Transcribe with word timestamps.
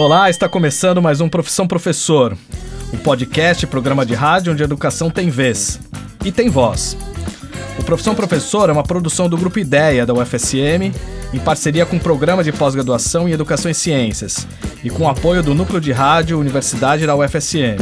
Olá, 0.00 0.30
está 0.30 0.48
começando 0.48 1.02
mais 1.02 1.20
um 1.20 1.28
Profissão 1.28 1.66
Professor, 1.66 2.38
um 2.94 2.96
podcast, 2.98 3.66
programa 3.66 4.06
de 4.06 4.14
rádio 4.14 4.52
onde 4.52 4.62
a 4.62 4.64
educação 4.64 5.10
tem 5.10 5.28
vez 5.28 5.80
e 6.24 6.30
tem 6.30 6.48
voz. 6.48 6.96
O 7.76 7.82
Profissão 7.82 8.14
Professor 8.14 8.70
é 8.70 8.72
uma 8.72 8.84
produção 8.84 9.28
do 9.28 9.36
Grupo 9.36 9.58
Ideia 9.58 10.06
da 10.06 10.14
UFSM, 10.14 10.94
em 11.34 11.38
parceria 11.40 11.84
com 11.84 11.96
o 11.96 12.00
Programa 12.00 12.44
de 12.44 12.52
Pós-Graduação 12.52 13.28
em 13.28 13.32
Educação 13.32 13.68
e 13.68 13.74
Ciências 13.74 14.46
e 14.84 14.88
com 14.88 15.02
o 15.02 15.08
apoio 15.08 15.42
do 15.42 15.52
Núcleo 15.52 15.80
de 15.80 15.90
Rádio 15.90 16.38
Universidade 16.38 17.04
da 17.04 17.16
UFSM. 17.16 17.76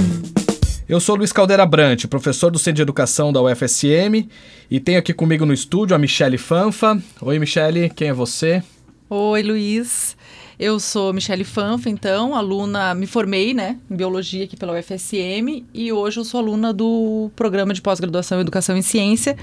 Eu 0.89 1.01
sou 1.01 1.17
Luiz 1.17 1.33
Caldeira 1.33 1.67
Brant, 1.67 2.07
professor 2.07 2.51
do 2.51 2.59
Centro 2.59 2.77
de 2.77 2.83
Educação 2.83 3.31
da 3.31 3.43
UFSM, 3.43 4.27
e 4.71 4.81
tenho 4.81 4.99
aqui 4.99 5.13
comigo 5.13 5.45
no 5.45 5.53
estúdio 5.53 5.95
a 5.95 5.99
Michele 5.99 6.39
Fanfa. 6.39 6.99
Oi, 7.21 7.39
Michele, 7.39 7.91
quem 7.91 8.09
é 8.09 8.15
você? 8.15 8.63
Oi, 9.11 9.43
Luiz. 9.43 10.17
Eu 10.59 10.81
sou 10.81 11.13
Michele 11.13 11.45
Fanfa, 11.45 11.91
então, 11.91 12.35
aluna, 12.35 12.95
me 12.95 13.07
formei, 13.07 13.53
né, 13.53 13.77
em 13.91 13.95
biologia 13.95 14.45
aqui 14.45 14.57
pela 14.57 14.73
UFSM 14.73 15.63
e 15.75 15.93
hoje 15.93 16.19
eu 16.19 16.25
sou 16.25 16.41
aluna 16.41 16.73
do 16.73 17.31
programa 17.37 17.75
de 17.75 17.83
pós-graduação 17.83 18.39
em 18.39 18.41
Educação 18.41 18.75
e 18.75 18.83
Ciência 18.83 19.37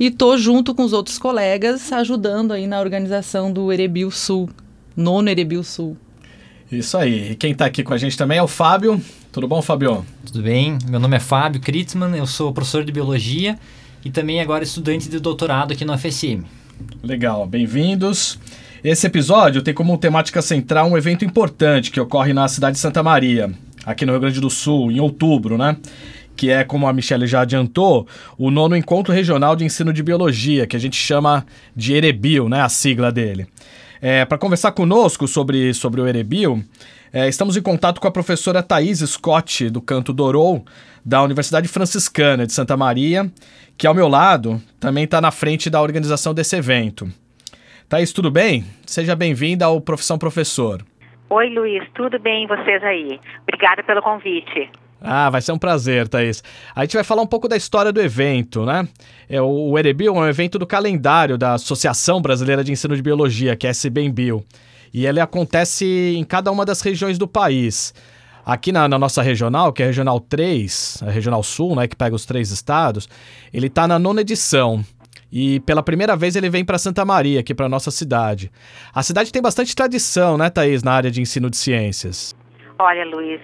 e 0.00 0.10
tô 0.10 0.38
junto 0.38 0.74
com 0.74 0.82
os 0.82 0.94
outros 0.94 1.18
colegas 1.18 1.92
ajudando 1.92 2.52
aí 2.52 2.66
na 2.66 2.80
organização 2.80 3.52
do 3.52 3.70
Erebil 3.70 4.10
Sul, 4.10 4.48
nono 4.96 5.28
Erebil 5.28 5.62
Sul. 5.62 5.98
Isso 6.72 6.96
aí. 6.96 7.32
E 7.32 7.34
quem 7.36 7.52
está 7.52 7.66
aqui 7.66 7.82
com 7.82 7.92
a 7.92 7.98
gente 7.98 8.16
também 8.16 8.38
é 8.38 8.42
o 8.42 8.48
Fábio. 8.48 8.98
Tudo 9.30 9.46
bom, 9.46 9.60
Fábio? 9.60 10.02
Tudo 10.24 10.42
bem. 10.42 10.78
Meu 10.88 10.98
nome 10.98 11.14
é 11.14 11.20
Fábio 11.20 11.60
Kritzmann, 11.60 12.16
eu 12.16 12.26
sou 12.26 12.54
professor 12.54 12.82
de 12.82 12.90
biologia 12.90 13.58
e 14.02 14.10
também 14.10 14.40
agora 14.40 14.64
estudante 14.64 15.10
de 15.10 15.20
doutorado 15.20 15.72
aqui 15.72 15.84
no 15.84 15.92
UFSM. 15.92 16.42
Legal, 17.02 17.46
bem-vindos. 17.46 18.38
Esse 18.84 19.06
episódio 19.06 19.62
tem 19.62 19.72
como 19.72 19.96
temática 19.96 20.42
central 20.42 20.90
um 20.90 20.98
evento 20.98 21.24
importante 21.24 21.90
que 21.90 21.98
ocorre 21.98 22.34
na 22.34 22.46
cidade 22.48 22.74
de 22.74 22.80
Santa 22.80 23.02
Maria, 23.02 23.50
aqui 23.86 24.04
no 24.04 24.12
Rio 24.12 24.20
Grande 24.20 24.42
do 24.42 24.50
Sul, 24.50 24.92
em 24.92 25.00
outubro, 25.00 25.56
né? 25.56 25.78
Que 26.36 26.50
é, 26.50 26.64
como 26.64 26.86
a 26.86 26.92
Michelle 26.92 27.26
já 27.26 27.40
adiantou, 27.40 28.06
o 28.36 28.50
nono 28.50 28.76
Encontro 28.76 29.10
Regional 29.10 29.56
de 29.56 29.64
Ensino 29.64 29.90
de 29.90 30.02
Biologia, 30.02 30.66
que 30.66 30.76
a 30.76 30.78
gente 30.78 30.96
chama 30.96 31.46
de 31.74 31.94
Erebil, 31.94 32.46
né? 32.46 32.60
A 32.60 32.68
sigla 32.68 33.10
dele. 33.10 33.46
É, 34.02 34.26
Para 34.26 34.36
conversar 34.36 34.72
conosco 34.72 35.26
sobre, 35.26 35.72
sobre 35.72 36.02
o 36.02 36.06
Erebil, 36.06 36.62
é, 37.10 37.26
estamos 37.26 37.56
em 37.56 37.62
contato 37.62 38.02
com 38.02 38.06
a 38.06 38.12
professora 38.12 38.62
Thaís 38.62 38.98
Scott, 38.98 39.70
do 39.70 39.80
Canto 39.80 40.12
Dorou, 40.12 40.62
da 41.02 41.22
Universidade 41.22 41.68
Franciscana 41.68 42.46
de 42.46 42.52
Santa 42.52 42.76
Maria, 42.76 43.32
que 43.78 43.86
ao 43.86 43.94
meu 43.94 44.08
lado 44.08 44.60
também 44.78 45.04
está 45.04 45.22
na 45.22 45.30
frente 45.30 45.70
da 45.70 45.80
organização 45.80 46.34
desse 46.34 46.54
evento. 46.54 47.10
Thaís, 47.88 48.12
tudo 48.12 48.30
bem? 48.30 48.64
Seja 48.86 49.14
bem-vinda 49.14 49.66
ao 49.66 49.80
Profissão 49.80 50.18
Professor. 50.18 50.82
Oi, 51.28 51.50
Luiz, 51.50 51.82
tudo 51.94 52.18
bem 52.18 52.46
vocês 52.46 52.82
aí? 52.82 53.20
Obrigada 53.42 53.82
pelo 53.82 54.00
convite. 54.00 54.70
Ah, 55.00 55.28
vai 55.28 55.42
ser 55.42 55.52
um 55.52 55.58
prazer, 55.58 56.08
Thaís. 56.08 56.42
A 56.74 56.82
gente 56.82 56.94
vai 56.94 57.04
falar 57.04 57.20
um 57.20 57.26
pouco 57.26 57.46
da 57.46 57.56
história 57.56 57.92
do 57.92 58.00
evento, 58.00 58.64
né? 58.64 58.88
É, 59.28 59.40
o 59.40 59.78
Erebil 59.78 60.14
é 60.16 60.18
um 60.18 60.26
evento 60.26 60.58
do 60.58 60.66
calendário 60.66 61.36
da 61.36 61.54
Associação 61.54 62.22
Brasileira 62.22 62.64
de 62.64 62.72
Ensino 62.72 62.96
de 62.96 63.02
Biologia, 63.02 63.54
que 63.54 63.66
é 63.66 63.70
a 63.70 63.74
SBEMBio. 63.74 64.42
E 64.92 65.06
ele 65.06 65.20
acontece 65.20 66.14
em 66.16 66.24
cada 66.24 66.50
uma 66.50 66.64
das 66.64 66.80
regiões 66.80 67.18
do 67.18 67.28
país. 67.28 67.92
Aqui 68.46 68.72
na, 68.72 68.88
na, 68.88 68.98
nossa 68.98 69.22
regional, 69.22 69.72
que 69.72 69.82
é 69.82 69.86
a 69.86 69.88
Regional 69.88 70.20
3, 70.20 71.02
a 71.06 71.10
Regional 71.10 71.42
Sul, 71.42 71.74
né, 71.76 71.86
que 71.86 71.96
pega 71.96 72.14
os 72.14 72.24
três 72.24 72.50
estados, 72.50 73.08
ele 73.52 73.66
está 73.66 73.86
na 73.88 73.98
nona 73.98 74.22
edição. 74.22 74.84
E 75.34 75.58
pela 75.58 75.82
primeira 75.82 76.14
vez 76.14 76.36
ele 76.36 76.48
vem 76.48 76.64
para 76.64 76.78
Santa 76.78 77.04
Maria, 77.04 77.40
aqui 77.40 77.52
para 77.52 77.68
nossa 77.68 77.90
cidade. 77.90 78.52
A 78.94 79.02
cidade 79.02 79.32
tem 79.32 79.42
bastante 79.42 79.74
tradição, 79.74 80.38
né, 80.38 80.48
Thaís, 80.48 80.84
na 80.84 80.92
área 80.92 81.10
de 81.10 81.20
ensino 81.20 81.50
de 81.50 81.56
ciências. 81.56 82.32
Olha, 82.78 83.04
Luiz, 83.04 83.40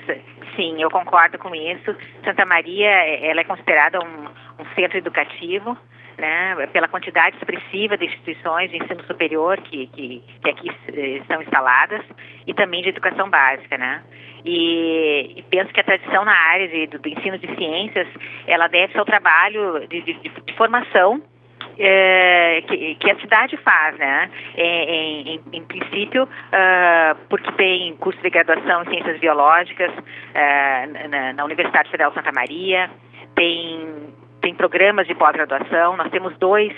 sim, 0.55 0.81
eu 0.81 0.89
concordo 0.89 1.37
com 1.37 1.53
isso. 1.53 1.97
Santa 2.25 2.47
Maria, 2.47 2.89
ela 2.89 3.41
é 3.41 3.45
considerada 3.45 3.99
um, 3.99 4.63
um 4.63 4.75
centro 4.77 4.99
educativo, 4.99 5.77
né, 6.17 6.65
pela 6.73 6.87
quantidade 6.87 7.37
expressiva 7.39 7.99
de 7.99 8.05
instituições 8.05 8.71
de 8.71 8.77
ensino 8.77 9.03
superior 9.07 9.57
que, 9.61 9.89
que, 9.89 10.23
que 10.45 10.51
aqui 10.51 10.71
estão 11.19 11.43
instaladas 11.43 12.03
e 12.47 12.55
também 12.55 12.83
de 12.83 12.91
educação 12.91 13.29
básica, 13.29 13.77
né. 13.77 14.05
E, 14.45 15.35
e, 15.37 15.43
penso 15.51 15.73
que 15.73 15.81
a 15.81 15.85
tradição 15.85 16.25
na 16.25 16.39
área 16.39 16.69
de, 16.69 16.87
do, 16.87 16.99
do, 17.01 17.09
ensino 17.09 17.37
de 17.37 17.53
ciências, 17.57 18.07
ela 18.47 18.69
deve 18.69 18.93
ser 18.93 19.01
o 19.01 19.05
trabalho 19.05 19.87
de, 19.89 20.03
de, 20.03 20.15
de 20.15 20.57
formação 20.57 21.21
é, 21.83 22.63
que, 22.67 22.95
que, 22.97 23.11
a 23.11 23.19
cidade 23.21 23.57
faz, 23.57 23.97
né? 23.97 24.31
Em, 24.55 25.35
em, 25.35 25.41
em 25.55 25.65
princípio, 25.65 26.25
uh, 26.25 27.17
porque 27.31 27.51
tem 27.53 27.97
curso 27.97 28.21
de 28.21 28.29
graduação 28.29 28.83
em 28.83 28.91
ciências 28.91 29.19
biológicas 29.19 29.91
uh, 29.91 31.09
na, 31.09 31.33
na, 31.33 31.45
Universidade 31.45 31.91
Federal 31.91 32.13
Santa 32.13 32.33
Maria, 32.33 32.91
tem, 33.35 34.13
tem 34.43 34.55
programas 34.55 35.07
de 35.07 35.15
pós-graduação, 35.15 35.97
nós 35.97 36.11
temos 36.11 36.37
dois 36.37 36.73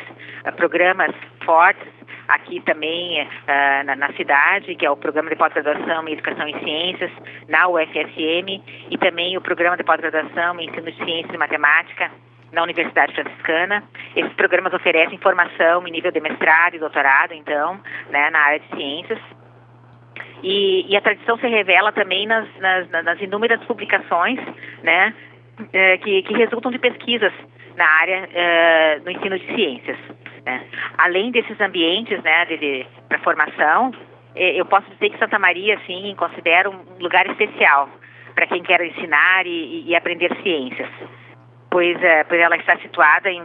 uh, 0.46 0.52
programas 0.52 1.12
fortes 1.44 1.88
aqui 2.28 2.60
também 2.60 3.28
na, 3.84 3.96
na, 3.96 4.12
cidade, 4.12 4.74
que 4.76 4.86
é 4.86 4.90
o 4.90 4.96
programa 4.96 5.28
de 5.28 5.36
pós-graduação 5.36 6.08
em 6.08 6.12
Educação 6.12 6.48
em 6.48 6.58
Ciências, 6.60 7.10
na 7.48 7.68
UFSM, 7.68 8.62
e 8.90 8.96
também 8.96 9.36
o 9.36 9.40
programa 9.40 9.76
de 9.76 9.82
pós-graduação 9.82 10.58
em 10.58 10.70
Ensino 10.70 10.90
de 10.90 11.04
Ciências 11.04 11.34
e 11.34 11.36
Matemática, 11.36 12.10
na 12.52 12.62
Universidade 12.62 13.14
Franciscana. 13.14 13.82
Esses 14.14 14.32
programas 14.34 14.72
oferecem 14.72 15.18
formação 15.18 15.86
em 15.88 15.90
nível 15.90 16.12
de 16.12 16.20
mestrado 16.20 16.74
e 16.74 16.78
doutorado, 16.78 17.32
então, 17.32 17.80
né, 18.10 18.30
na 18.30 18.38
área 18.38 18.60
de 18.60 18.68
ciências. 18.76 19.18
E, 20.42 20.86
e 20.88 20.96
a 20.96 21.00
tradição 21.00 21.38
se 21.38 21.46
revela 21.46 21.92
também 21.92 22.26
nas, 22.26 22.46
nas, 22.58 22.88
nas 22.90 23.20
inúmeras 23.20 23.62
publicações, 23.64 24.38
né, 24.82 25.14
eh, 25.72 25.96
que, 25.98 26.22
que, 26.22 26.34
resultam 26.34 26.70
de 26.70 26.78
pesquisas 26.78 27.32
na 27.76 27.86
área 27.86 28.28
uh, 28.28 29.04
no 29.04 29.10
ensino 29.10 29.38
de 29.38 29.46
ciências. 29.54 29.96
Né. 30.44 30.66
Além 30.98 31.30
desses 31.30 31.58
ambientes, 31.60 32.20
né, 32.22 32.44
de, 32.46 32.56
de 32.58 32.86
para 33.08 33.18
formação, 33.20 33.92
eh, 34.34 34.60
eu 34.60 34.66
posso 34.66 34.90
dizer 34.90 35.10
que 35.10 35.18
Santa 35.18 35.38
Maria, 35.38 35.78
sim, 35.86 36.14
considero 36.18 36.70
um 36.70 37.02
lugar 37.02 37.24
especial 37.28 37.88
para 38.34 38.46
quem 38.46 38.62
quer 38.62 38.84
ensinar 38.84 39.46
e, 39.46 39.84
e 39.86 39.94
aprender 39.94 40.36
ciências 40.42 40.88
pois, 41.72 42.00
é, 42.02 42.22
pois 42.24 42.38
ela 42.38 42.56
está 42.56 42.76
situada 42.76 43.30
em, 43.30 43.42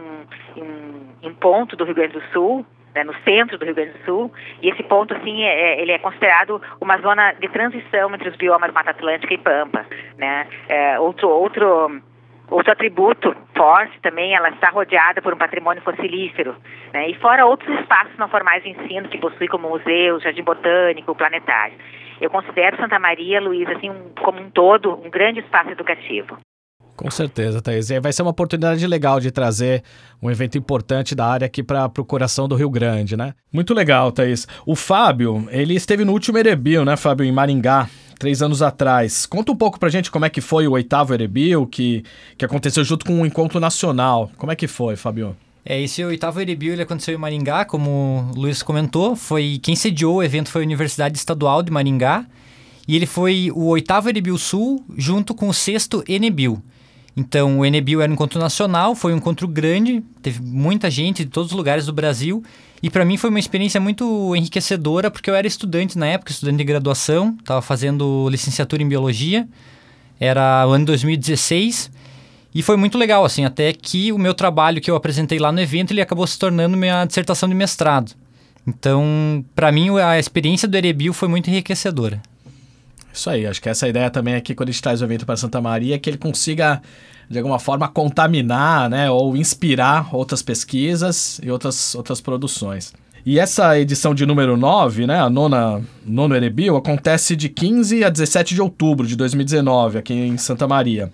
em 1.22 1.34
ponto 1.34 1.74
do 1.74 1.84
Rio 1.84 1.94
Grande 1.94 2.12
do 2.12 2.22
Sul, 2.30 2.64
né, 2.94 3.02
no 3.02 3.14
centro 3.24 3.56
do 3.56 3.64
Rio 3.64 3.74
Grande 3.74 3.92
do 3.92 4.04
Sul, 4.04 4.32
e 4.60 4.68
esse 4.68 4.82
ponto, 4.82 5.14
assim, 5.14 5.42
é, 5.42 5.48
é, 5.48 5.80
ele 5.80 5.92
é 5.92 5.98
considerado 5.98 6.60
uma 6.78 6.98
zona 6.98 7.32
de 7.32 7.48
transição 7.48 8.14
entre 8.14 8.28
os 8.28 8.36
biomas 8.36 8.72
Mata 8.72 8.90
Atlântica 8.90 9.32
e 9.32 9.38
Pampa, 9.38 9.86
né? 10.18 10.46
É, 10.68 11.00
outro, 11.00 11.28
outro, 11.28 12.02
outro 12.50 12.72
atributo 12.72 13.34
forte 13.56 13.98
também, 14.00 14.34
ela 14.34 14.50
está 14.50 14.68
rodeada 14.68 15.22
por 15.22 15.32
um 15.32 15.38
patrimônio 15.38 15.82
fossilífero, 15.82 16.54
né? 16.92 17.08
E 17.08 17.14
fora 17.14 17.46
outros 17.46 17.80
espaços 17.80 18.16
não 18.18 18.28
formais 18.28 18.62
de 18.62 18.70
ensino 18.70 19.08
que 19.08 19.18
possui 19.18 19.48
como 19.48 19.70
museus, 19.70 20.22
jardim 20.22 20.42
botânico, 20.42 21.14
planetário. 21.14 21.78
Eu 22.20 22.30
considero 22.30 22.76
Santa 22.76 22.98
Maria, 22.98 23.40
Luiz, 23.40 23.68
assim, 23.70 23.90
um, 23.90 24.12
como 24.20 24.40
um 24.40 24.50
todo, 24.50 24.92
um 24.94 25.08
grande 25.08 25.40
espaço 25.40 25.70
educativo. 25.70 26.36
Com 26.98 27.12
certeza, 27.12 27.62
Thaís. 27.62 27.90
E 27.90 28.00
vai 28.00 28.12
ser 28.12 28.22
uma 28.22 28.32
oportunidade 28.32 28.84
legal 28.84 29.20
de 29.20 29.30
trazer 29.30 29.84
um 30.20 30.28
evento 30.28 30.58
importante 30.58 31.14
da 31.14 31.26
área 31.26 31.46
aqui 31.46 31.62
para 31.62 31.88
o 31.96 32.04
coração 32.04 32.48
do 32.48 32.56
Rio 32.56 32.68
Grande, 32.68 33.16
né? 33.16 33.34
Muito 33.52 33.72
legal, 33.72 34.10
Thaís. 34.10 34.48
O 34.66 34.74
Fábio, 34.74 35.46
ele 35.52 35.74
esteve 35.74 36.04
no 36.04 36.10
último 36.10 36.36
Erebil, 36.38 36.84
né, 36.84 36.96
Fábio, 36.96 37.24
em 37.24 37.30
Maringá, 37.30 37.88
três 38.18 38.42
anos 38.42 38.62
atrás. 38.62 39.26
Conta 39.26 39.52
um 39.52 39.56
pouco 39.56 39.78
pra 39.78 39.88
gente 39.88 40.10
como 40.10 40.24
é 40.24 40.28
que 40.28 40.40
foi 40.40 40.66
o 40.66 40.72
oitavo 40.72 41.14
Erebil, 41.14 41.68
que, 41.68 42.02
que 42.36 42.44
aconteceu 42.44 42.82
junto 42.82 43.06
com 43.06 43.12
o 43.12 43.18
um 43.18 43.26
encontro 43.26 43.60
nacional. 43.60 44.28
Como 44.36 44.50
é 44.50 44.56
que 44.56 44.66
foi, 44.66 44.96
Fábio? 44.96 45.36
É, 45.64 45.80
esse 45.80 46.04
oitavo 46.04 46.40
Erebil 46.40 46.72
ele 46.72 46.82
aconteceu 46.82 47.14
em 47.14 47.18
Maringá, 47.18 47.64
como 47.64 48.32
o 48.34 48.40
Luiz 48.40 48.60
comentou. 48.60 49.14
Foi 49.14 49.60
quem 49.62 49.76
sediou 49.76 50.16
o 50.16 50.22
evento 50.24 50.50
foi 50.50 50.62
a 50.62 50.64
Universidade 50.64 51.16
Estadual 51.16 51.62
de 51.62 51.70
Maringá. 51.70 52.26
E 52.88 52.96
ele 52.96 53.06
foi 53.06 53.52
o 53.54 53.66
oitavo 53.66 54.08
Erebil 54.08 54.36
Sul 54.36 54.84
junto 54.96 55.32
com 55.32 55.48
o 55.48 55.54
sexto 55.54 56.02
Enebil. 56.08 56.60
Então, 57.18 57.58
o 57.58 57.66
Enebil 57.66 58.00
era 58.00 58.08
um 58.08 58.14
encontro 58.14 58.38
nacional, 58.38 58.94
foi 58.94 59.12
um 59.12 59.16
encontro 59.16 59.48
grande, 59.48 60.00
teve 60.22 60.40
muita 60.40 60.88
gente 60.88 61.24
de 61.24 61.30
todos 61.32 61.50
os 61.50 61.56
lugares 61.56 61.84
do 61.84 61.92
Brasil. 61.92 62.44
E 62.80 62.88
para 62.88 63.04
mim 63.04 63.16
foi 63.16 63.28
uma 63.28 63.40
experiência 63.40 63.80
muito 63.80 64.36
enriquecedora, 64.36 65.10
porque 65.10 65.28
eu 65.28 65.34
era 65.34 65.44
estudante 65.44 65.98
na 65.98 66.06
época, 66.06 66.30
estudante 66.30 66.58
de 66.58 66.64
graduação, 66.64 67.36
estava 67.40 67.60
fazendo 67.60 68.28
licenciatura 68.30 68.84
em 68.84 68.88
biologia, 68.88 69.48
era 70.20 70.64
o 70.68 70.70
ano 70.70 70.84
2016. 70.84 71.90
E 72.54 72.62
foi 72.62 72.76
muito 72.76 72.96
legal, 72.96 73.24
assim, 73.24 73.44
até 73.44 73.72
que 73.72 74.12
o 74.12 74.18
meu 74.18 74.32
trabalho 74.32 74.80
que 74.80 74.88
eu 74.88 74.94
apresentei 74.94 75.40
lá 75.40 75.50
no 75.50 75.60
evento, 75.60 75.90
ele 75.90 76.00
acabou 76.00 76.24
se 76.24 76.38
tornando 76.38 76.76
minha 76.76 77.04
dissertação 77.04 77.48
de 77.48 77.54
mestrado. 77.56 78.12
Então, 78.64 79.44
para 79.56 79.72
mim, 79.72 79.90
a 79.98 80.20
experiência 80.20 80.68
do 80.68 80.76
Erebil 80.76 81.12
foi 81.12 81.26
muito 81.26 81.50
enriquecedora. 81.50 82.22
Isso 83.18 83.28
aí, 83.28 83.48
acho 83.48 83.60
que 83.60 83.68
essa 83.68 83.88
ideia 83.88 84.08
também 84.08 84.36
aqui 84.36 84.54
quando 84.54 84.68
a 84.68 84.72
gente 84.72 84.80
traz 84.80 85.02
o 85.02 85.04
evento 85.04 85.26
para 85.26 85.36
Santa 85.36 85.60
Maria 85.60 85.96
é 85.96 85.98
que 85.98 86.08
ele 86.08 86.16
consiga 86.16 86.80
de 87.28 87.36
alguma 87.36 87.58
forma 87.58 87.88
contaminar, 87.88 88.88
né, 88.88 89.10
ou 89.10 89.36
inspirar 89.36 90.14
outras 90.14 90.40
pesquisas 90.40 91.40
e 91.42 91.50
outras 91.50 91.96
outras 91.96 92.20
produções. 92.20 92.94
E 93.26 93.40
essa 93.40 93.76
edição 93.76 94.14
de 94.14 94.24
número 94.24 94.56
9, 94.56 95.08
né, 95.08 95.18
a 95.18 95.28
nona, 95.28 95.82
nono 96.06 96.36
Erebil, 96.36 96.76
acontece 96.76 97.34
de 97.34 97.48
15 97.48 98.04
a 98.04 98.08
17 98.08 98.54
de 98.54 98.62
outubro 98.62 99.04
de 99.04 99.16
2019, 99.16 99.98
aqui 99.98 100.14
em 100.14 100.38
Santa 100.38 100.68
Maria. 100.68 101.10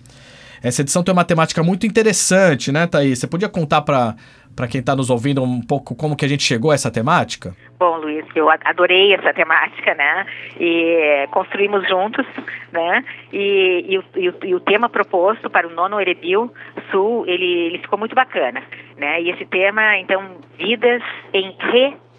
Essa 0.61 0.81
edição 0.81 1.03
tem 1.03 1.11
uma 1.11 1.25
temática 1.25 1.63
muito 1.63 1.87
interessante, 1.87 2.71
né, 2.71 2.85
Thaís? 2.85 3.17
Você 3.17 3.27
podia 3.27 3.49
contar 3.49 3.81
para 3.81 4.15
para 4.55 4.67
quem 4.67 4.79
está 4.79 4.95
nos 4.95 5.09
ouvindo 5.09 5.43
um 5.43 5.61
pouco 5.61 5.95
como 5.95 6.15
que 6.15 6.25
a 6.25 6.27
gente 6.27 6.43
chegou 6.43 6.71
a 6.71 6.75
essa 6.75 6.91
temática? 6.91 7.55
Bom, 7.77 7.97
Luiz, 7.97 8.25
eu 8.35 8.49
adorei 8.49 9.13
essa 9.13 9.33
temática, 9.33 9.93
né? 9.93 10.25
E 10.59 11.27
construímos 11.31 11.87
juntos, 11.87 12.25
né? 12.71 13.03
E, 13.33 13.99
e, 14.15 14.21
e, 14.21 14.29
o, 14.29 14.35
e 14.43 14.55
o, 14.55 14.59
tema 14.59 14.87
proposto 14.87 15.49
para 15.49 15.67
o 15.67 15.71
nono 15.71 15.99
Erebil 15.99 16.51
Sul, 16.89 17.25
ele, 17.27 17.67
ele 17.67 17.79
ficou 17.79 17.99
muito 17.99 18.15
bacana, 18.15 18.63
né? 18.97 19.21
E 19.21 19.29
esse 19.29 19.45
tema, 19.45 19.97
então, 19.97 20.37
vidas 20.57 21.01
em 21.33 21.55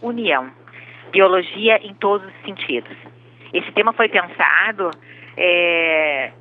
reunião, 0.01 0.51
biologia 1.11 1.79
em 1.83 1.95
todos 1.95 2.27
os 2.27 2.45
sentidos. 2.45 2.97
Esse 3.53 3.73
tema 3.73 3.93
foi 3.95 4.09
pensado 4.09 4.91
é, 5.37 6.33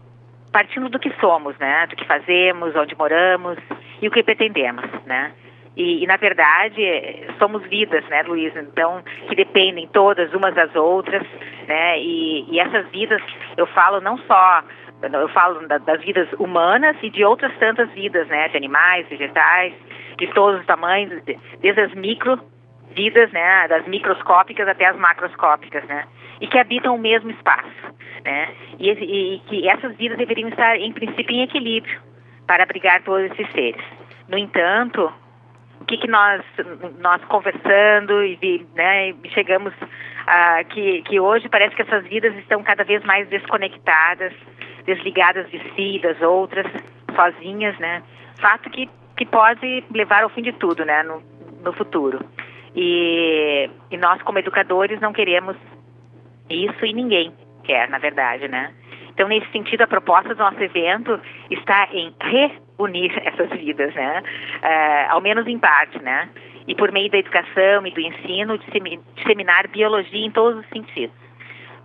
partindo 0.52 0.90
do 0.90 1.00
que 1.00 1.12
somos, 1.20 1.58
né? 1.58 1.88
Do 1.88 1.96
que 1.96 2.06
fazemos, 2.06 2.76
onde 2.76 2.96
moramos 2.98 3.58
e 4.02 4.08
o 4.08 4.12
que 4.12 4.24
pretendemos, 4.24 4.86
né? 5.06 5.32
E, 5.76 6.04
e, 6.04 6.08
na 6.08 6.16
verdade, 6.16 6.82
somos 7.38 7.62
vidas, 7.64 8.04
né, 8.08 8.24
Luiz? 8.24 8.56
Então, 8.56 9.04
que 9.28 9.36
dependem 9.36 9.88
todas 9.88 10.34
umas 10.34 10.56
das 10.56 10.74
outras, 10.76 11.24
né? 11.68 12.00
E, 12.00 12.46
e 12.50 12.60
essas 12.60 12.88
vidas, 12.90 13.22
eu 13.58 13.68
falo 13.68 14.00
não 14.00 14.18
só, 14.20 14.64
eu 15.02 15.28
falo 15.30 15.68
da, 15.68 15.78
das 15.80 16.02
vidas 16.02 16.32
humanas 16.34 16.96
e 17.04 17.10
de 17.10 17.26
outras 17.26 17.54
tantas 17.58 17.90
vidas, 17.92 18.28
né? 18.30 18.48
De 18.48 18.58
animais, 18.58 19.08
vegetais, 19.10 19.74
de 20.18 20.28
todos 20.28 20.62
os 20.62 20.66
tamanhos, 20.66 21.22
desde 21.60 21.82
as 21.82 21.94
micro 21.94 22.40
vidas, 22.92 23.30
né? 23.34 23.68
Das 23.68 23.86
microscópicas 23.86 24.68
até 24.68 24.86
as 24.86 24.98
macroscópicas, 24.98 25.84
né? 25.86 26.06
E 26.40 26.48
que 26.48 26.58
habitam 26.58 26.96
o 26.96 27.00
mesmo 27.00 27.32
espaço, 27.32 27.94
né? 28.24 28.48
E, 28.80 28.90
e, 28.90 29.36
e 29.36 29.40
que 29.40 29.68
essas 29.68 29.94
vidas 29.98 30.18
deveriam 30.18 30.48
estar, 30.48 30.78
em 30.78 30.94
princípio, 30.94 31.36
em 31.36 31.44
equilíbrio 31.44 32.00
para 32.48 32.64
abrigar 32.64 33.04
todos 33.04 33.30
esses 33.32 33.52
seres. 33.52 33.84
No 34.30 34.38
entanto, 34.38 35.12
o 35.82 35.86
que, 35.86 35.98
que 35.98 36.08
nós, 36.08 36.42
nós 37.00 37.24
conversando 37.26 38.24
e 38.24 38.66
né, 38.76 39.14
chegamos 39.34 39.74
a 40.26 40.64
que, 40.64 41.02
que 41.04 41.20
hoje 41.20 41.48
parece 41.50 41.76
que 41.76 41.82
essas 41.82 42.04
vidas 42.06 42.36
estão 42.38 42.64
cada 42.64 42.84
vez 42.84 43.04
mais 43.04 43.28
desconectadas, 43.30 44.34
desligadas 44.86 45.50
de 45.50 45.60
si, 45.76 46.00
das 46.00 46.20
outras, 46.22 46.66
sozinhas, 47.16 47.78
né? 47.80 48.02
Fato 48.40 48.70
que, 48.70 48.90
que 49.16 49.26
pode 49.26 49.84
levar 49.94 50.24
ao 50.24 50.30
fim 50.30 50.42
de 50.42 50.54
tudo, 50.54 50.84
né, 50.84 51.04
no, 51.04 51.22
no 51.64 51.74
futuro. 51.74 52.20
E, 52.76 53.70
e 53.92 53.98
nós, 53.98 54.22
como 54.24 54.40
educadores, 54.40 55.00
não 55.00 55.14
queremos 55.14 55.56
isso 56.50 56.86
e 56.86 56.94
ninguém 56.94 57.34
quer, 57.64 57.90
na 57.90 57.98
verdade, 57.98 58.48
né? 58.48 58.74
Então, 59.16 59.30
nesse 59.30 59.50
sentido, 59.52 59.82
a 59.82 59.88
proposta 59.88 60.36
do 60.36 60.44
nosso 60.44 60.62
evento 60.62 61.20
está 61.50 61.88
em 61.94 62.14
reunir 62.22 63.12
essas 63.26 63.50
vidas, 63.52 63.96
né? 63.96 64.22
Uh, 64.58 65.14
ao 65.14 65.22
menos 65.22 65.48
em 65.48 65.58
parte, 65.58 65.98
né? 66.04 66.30
E 66.68 66.76
por 66.76 66.92
meio 66.92 67.10
da 67.10 67.18
educação 67.18 67.88
e 67.88 67.92
do 67.92 68.02
ensino, 68.02 68.58
disseminar 68.58 69.70
biologia 69.70 70.26
em 70.26 70.32
todos 70.32 70.60
os 70.60 70.70
sentidos. 70.70 71.16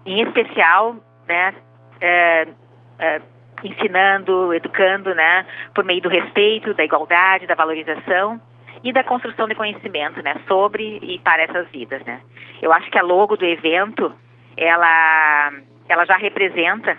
Em 0.05 0.23
especial, 0.23 0.97
né? 1.29 1.55
Uh, 2.03 2.50
uh, 2.50 3.23
ensinando, 3.62 4.53
educando, 4.53 5.15
né? 5.15 5.47
Por 5.73 5.85
meio 5.85 6.03
do 6.03 6.09
respeito, 6.09 6.75
da 6.75 6.85
igualdade, 6.85 7.47
da 7.47 7.55
valorização 7.55 8.41
e 8.83 8.93
da 8.93 9.05
construção 9.05 9.47
de 9.47 9.55
conhecimento, 9.55 10.21
né? 10.21 10.35
Sobre 10.49 10.99
e 11.00 11.21
para 11.21 11.44
essas 11.44 11.69
vidas, 11.69 12.03
né? 12.05 12.21
Eu 12.61 12.73
acho 12.73 12.91
que 12.91 12.99
a 12.99 13.03
logo 13.03 13.37
do 13.37 13.44
evento, 13.44 14.12
ela, 14.56 15.53
ela 15.88 16.05
já 16.05 16.17
representa 16.17 16.99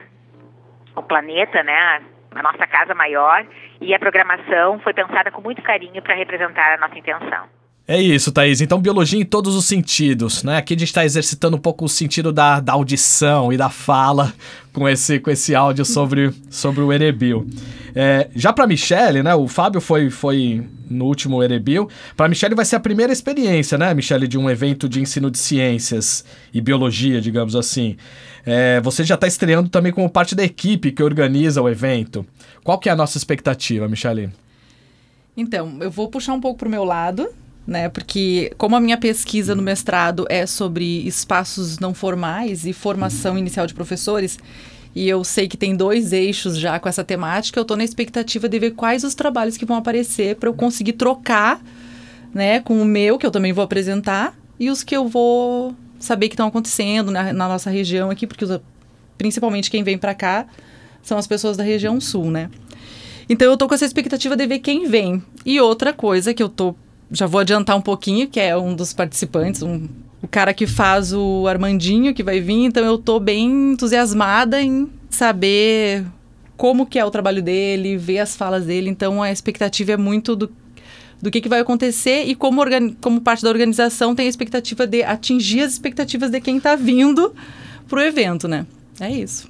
o 0.96 1.04
planeta, 1.04 1.64
né, 1.64 2.02
a 2.34 2.42
nossa 2.42 2.66
casa 2.68 2.94
maior, 2.94 3.46
e 3.80 3.94
a 3.94 4.00
programação 4.00 4.80
foi 4.80 4.94
pensada 4.94 5.32
com 5.32 5.42
muito 5.42 5.62
carinho 5.62 6.02
para 6.02 6.16
representar 6.16 6.74
a 6.74 6.78
nossa 6.78 6.98
intenção. 6.98 7.61
É 7.92 8.02
isso, 8.02 8.32
Thaís. 8.32 8.62
Então, 8.62 8.80
biologia 8.80 9.20
em 9.20 9.26
todos 9.26 9.54
os 9.54 9.66
sentidos, 9.66 10.44
né? 10.44 10.56
Aqui 10.56 10.76
a 10.76 10.78
gente 10.78 10.88
está 10.88 11.04
exercitando 11.04 11.58
um 11.58 11.60
pouco 11.60 11.84
o 11.84 11.90
sentido 11.90 12.32
da, 12.32 12.62
da 12.62 12.72
audição 12.72 13.52
e 13.52 13.58
da 13.58 13.70
fala 13.70 14.34
com 14.72 14.88
esse, 14.88 15.20
com 15.20 15.30
esse 15.30 15.54
áudio 15.54 15.84
sobre, 15.84 16.32
sobre 16.50 16.80
o 16.80 16.94
Erebil. 16.94 17.46
É, 17.94 18.30
já 18.34 18.54
para 18.54 18.66
Michele, 18.66 19.22
né? 19.22 19.36
O 19.36 19.46
Fábio 19.46 19.82
foi, 19.82 20.10
foi 20.10 20.64
no 20.90 21.04
último 21.04 21.44
Erebil. 21.44 21.90
Para 22.16 22.30
Michele 22.30 22.56
vai 22.56 22.64
ser 22.64 22.78
a 22.78 22.80
primeira 22.80 23.12
experiência, 23.12 23.78
né, 23.78 23.94
Michele, 23.94 24.26
de 24.26 24.38
um 24.38 24.50
evento 24.50 24.88
de 24.88 25.02
ensino 25.02 25.30
de 25.30 25.38
ciências 25.38 26.24
e 26.54 26.62
biologia, 26.62 27.20
digamos 27.20 27.58
assim. 27.58 27.98
É, 28.46 28.80
você 28.80 29.04
já 29.04 29.16
está 29.16 29.28
estreando 29.28 29.68
também 29.68 29.92
como 29.92 30.10
parte 30.10 30.34
da 30.34 30.46
equipe 30.46 30.94
que 30.94 31.04
organiza 31.04 31.62
o 31.62 31.68
evento. 31.68 32.26
Qual 32.64 32.80
que 32.80 32.88
é 32.88 32.94
a 32.94 32.96
nossa 32.96 33.18
expectativa, 33.18 33.86
Michele? 33.90 34.30
Então, 35.36 35.78
eu 35.82 35.92
vou 35.92 36.08
puxar 36.08 36.32
um 36.32 36.40
pouco 36.40 36.60
para 36.60 36.70
o 36.70 36.72
meu 36.72 36.86
lado, 36.86 37.28
né? 37.66 37.90
Porque 37.90 38.52
como 38.58 38.76
a 38.76 38.80
minha 38.80 38.98
pesquisa 38.98 39.56
no 39.56 39.62
mestrado 39.62 40.26
é 40.30 40.46
sobre 40.46 41.06
espaços 41.08 41.80
não 41.80 41.94
formais 41.94 42.66
e 42.66 42.74
formação 42.74 43.38
inicial 43.38 43.68
de 43.68 43.74
professores, 43.74 44.38
e 44.94 45.08
eu 45.08 45.24
sei 45.24 45.48
que 45.48 45.56
tem 45.56 45.76
dois 45.76 46.12
eixos 46.12 46.58
já 46.58 46.80
com 46.80 46.90
essa 46.90 47.04
temática, 47.04 47.58
eu 47.58 47.62
estou 47.62 47.78
na 47.78 47.84
expectativa 47.84 48.50
de 48.50 48.60
ver 48.60 48.72
quais 48.72 49.04
os 49.04 49.16
trabalhos 49.16 49.56
que 49.56 49.66
vão 49.66 49.78
aparecer 49.78 50.36
para 50.36 50.50
eu 50.50 50.54
conseguir 50.54 50.94
trocar, 50.94 51.62
né, 52.34 52.60
com 52.60 52.82
o 52.82 52.86
meu 52.86 53.18
que 53.18 53.26
eu 53.26 53.32
também 53.32 53.54
vou 53.54 53.64
apresentar 53.64 54.36
e 54.60 54.70
os 54.70 54.84
que 54.84 54.96
eu 54.96 55.08
vou 55.08 55.76
saber 56.00 56.28
que 56.28 56.34
estão 56.34 56.48
acontecendo 56.48 57.12
na, 57.12 57.32
na, 57.32 57.48
nossa 57.48 57.70
região 57.70 58.10
aqui, 58.10 58.28
porque 58.28 58.44
os, 58.44 58.60
principalmente 59.18 59.72
quem 59.72 59.84
vem 59.84 59.98
para 59.98 60.14
cá 60.14 60.46
são 61.02 61.18
as 61.18 61.28
pessoas 61.28 61.56
da 61.56 61.64
região 61.64 62.00
sul, 62.02 62.30
né? 62.30 62.50
Então 63.30 63.50
eu 63.50 63.56
tô 63.56 63.68
com 63.68 63.74
essa 63.74 63.86
expectativa 63.86 64.36
de 64.36 64.46
ver 64.46 64.60
quem 64.60 64.88
vem. 64.88 65.24
E 65.46 65.60
outra 65.62 65.94
coisa 65.94 66.34
que 66.34 66.44
eu 66.44 66.50
tô 66.50 66.76
já 67.12 67.26
vou 67.26 67.42
adiantar 67.42 67.76
um 67.76 67.82
pouquinho, 67.82 68.28
que 68.28 68.40
é 68.40 68.56
um 68.56 68.74
dos 68.74 68.94
participantes, 68.94 69.62
um, 69.62 69.88
o 70.22 70.28
cara 70.28 70.54
que 70.54 70.66
faz 70.66 71.14
o 71.14 71.46
Armandinho 71.48 72.14
que 72.14 72.24
vai 72.24 72.40
vir, 72.40 72.66
então 72.66 72.86
eu 72.86 72.98
tô 72.98 73.20
bem 73.20 73.74
entusiasmada 73.74 74.62
em 74.62 74.90
saber 75.10 76.06
como 76.56 76.86
que 76.86 76.98
é 76.98 77.04
o 77.04 77.12
trabalho 77.12 77.42
dele, 77.42 77.98
ver 77.98 78.20
as 78.20 78.36
falas 78.36 78.66
dele, 78.66 78.90
então 78.90 79.22
a 79.22 79.32
expectativa 79.32 79.92
é 79.92 79.98
muito 79.98 80.36
do 80.36 80.52
do 81.22 81.30
que, 81.30 81.40
que 81.40 81.48
vai 81.48 81.60
acontecer 81.60 82.24
e 82.24 82.34
como, 82.34 82.62
como 83.00 83.22
parte 83.22 83.44
da 83.44 83.50
organização 83.50 84.16
tem 84.16 84.26
a 84.26 84.30
expectativa 84.30 84.88
de 84.88 85.04
atingir 85.04 85.62
as 85.62 85.74
expectativas 85.74 86.32
de 86.32 86.42
quem 86.42 86.58
está 86.58 86.76
vindo 86.76 87.34
para 87.88 88.00
o 88.00 88.02
evento, 88.02 88.48
né? 88.48 88.66
É 89.00 89.12
isso. 89.12 89.50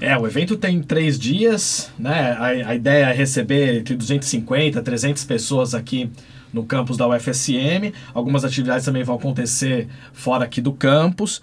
É, 0.00 0.16
o 0.16 0.26
evento 0.26 0.56
tem 0.56 0.82
três 0.82 1.18
dias, 1.18 1.90
né? 1.98 2.36
A, 2.38 2.46
a 2.70 2.74
ideia 2.74 3.06
é 3.06 3.12
receber 3.12 3.78
entre 3.78 3.96
250 3.96 4.80
300 4.82 5.24
pessoas 5.24 5.74
aqui 5.74 6.10
no 6.52 6.64
campus 6.64 6.96
da 6.96 7.06
UFSM. 7.08 7.92
Algumas 8.14 8.44
atividades 8.44 8.84
também 8.84 9.02
vão 9.02 9.16
acontecer 9.16 9.88
fora 10.12 10.44
aqui 10.44 10.60
do 10.60 10.72
campus. 10.72 11.40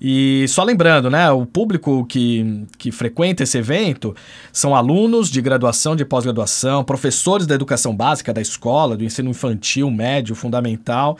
E 0.00 0.46
só 0.48 0.64
lembrando, 0.64 1.10
né, 1.10 1.30
o 1.30 1.44
público 1.44 2.06
que, 2.06 2.64
que 2.78 2.90
frequenta 2.90 3.42
esse 3.42 3.58
evento 3.58 4.16
são 4.50 4.74
alunos 4.74 5.28
de 5.28 5.42
graduação, 5.42 5.94
de 5.94 6.06
pós-graduação, 6.06 6.82
professores 6.82 7.46
da 7.46 7.54
educação 7.54 7.94
básica 7.94 8.32
da 8.32 8.40
escola, 8.40 8.96
do 8.96 9.04
ensino 9.04 9.28
infantil, 9.28 9.90
médio, 9.90 10.34
fundamental, 10.34 11.18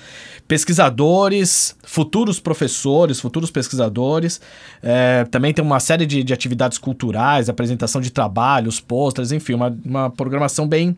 pesquisadores, 0.48 1.76
futuros 1.82 2.40
professores, 2.40 3.20
futuros 3.20 3.50
pesquisadores. 3.50 4.40
É, 4.82 5.26
também 5.30 5.52
tem 5.52 5.62
uma 5.62 5.78
série 5.80 6.06
de, 6.06 6.24
de 6.24 6.32
atividades 6.32 6.78
culturais, 6.78 7.50
apresentação 7.50 8.00
de 8.00 8.10
trabalhos, 8.10 8.80
pôsteres, 8.80 9.30
enfim, 9.30 9.52
uma, 9.52 9.76
uma 9.84 10.10
programação 10.10 10.66
bem 10.66 10.96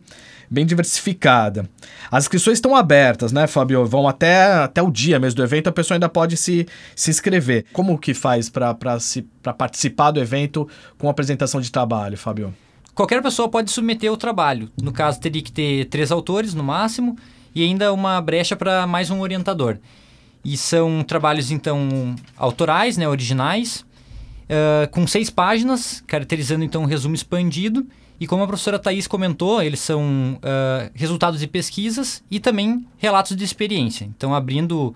bem 0.53 0.67
diversificada. 0.67 1.67
As 2.11 2.25
inscrições 2.25 2.57
estão 2.57 2.75
abertas, 2.75 3.31
né, 3.31 3.47
Fabio? 3.47 3.85
Vão 3.87 4.07
até, 4.07 4.45
até 4.45 4.83
o 4.83 4.91
dia 4.91 5.19
mesmo 5.19 5.37
do 5.37 5.43
evento, 5.43 5.67
a 5.67 5.71
pessoa 5.71 5.95
ainda 5.95 6.07
pode 6.07 6.37
se, 6.37 6.67
se 6.95 7.09
inscrever. 7.09 7.65
Como 7.73 7.97
que 7.97 8.13
faz 8.13 8.49
para 8.49 8.73
participar 9.57 10.11
do 10.11 10.19
evento 10.19 10.67
com 10.97 11.09
apresentação 11.09 11.59
de 11.59 11.71
trabalho, 11.71 12.17
Fabio? 12.17 12.53
Qualquer 12.95 13.21
pessoa 13.21 13.49
pode 13.49 13.71
submeter 13.71 14.11
o 14.11 14.17
trabalho. 14.17 14.69
No 14.81 14.91
caso, 14.91 15.19
teria 15.19 15.41
que 15.41 15.51
ter 15.51 15.85
três 15.85 16.11
autores 16.11 16.53
no 16.53 16.63
máximo 16.63 17.17
e 17.55 17.63
ainda 17.63 17.91
uma 17.91 18.21
brecha 18.21 18.55
para 18.55 18.85
mais 18.85 19.09
um 19.09 19.19
orientador. 19.19 19.77
E 20.45 20.55
são 20.55 21.03
trabalhos, 21.03 21.49
então, 21.49 22.15
autorais, 22.37 22.95
né, 22.95 23.07
originais, 23.07 23.83
uh, 24.43 24.87
com 24.91 25.07
seis 25.07 25.29
páginas, 25.29 26.03
caracterizando, 26.05 26.63
então, 26.63 26.83
um 26.83 26.85
resumo 26.85 27.15
expandido 27.15 27.87
e 28.19 28.27
como 28.27 28.43
a 28.43 28.47
professora 28.47 28.79
Thais 28.79 29.07
comentou, 29.07 29.61
eles 29.61 29.79
são 29.79 30.37
uh, 30.37 30.91
resultados 30.93 31.39
de 31.39 31.47
pesquisas 31.47 32.23
e 32.29 32.39
também 32.39 32.85
relatos 32.97 33.35
de 33.35 33.43
experiência. 33.43 34.05
Então, 34.05 34.33
abrindo 34.33 34.95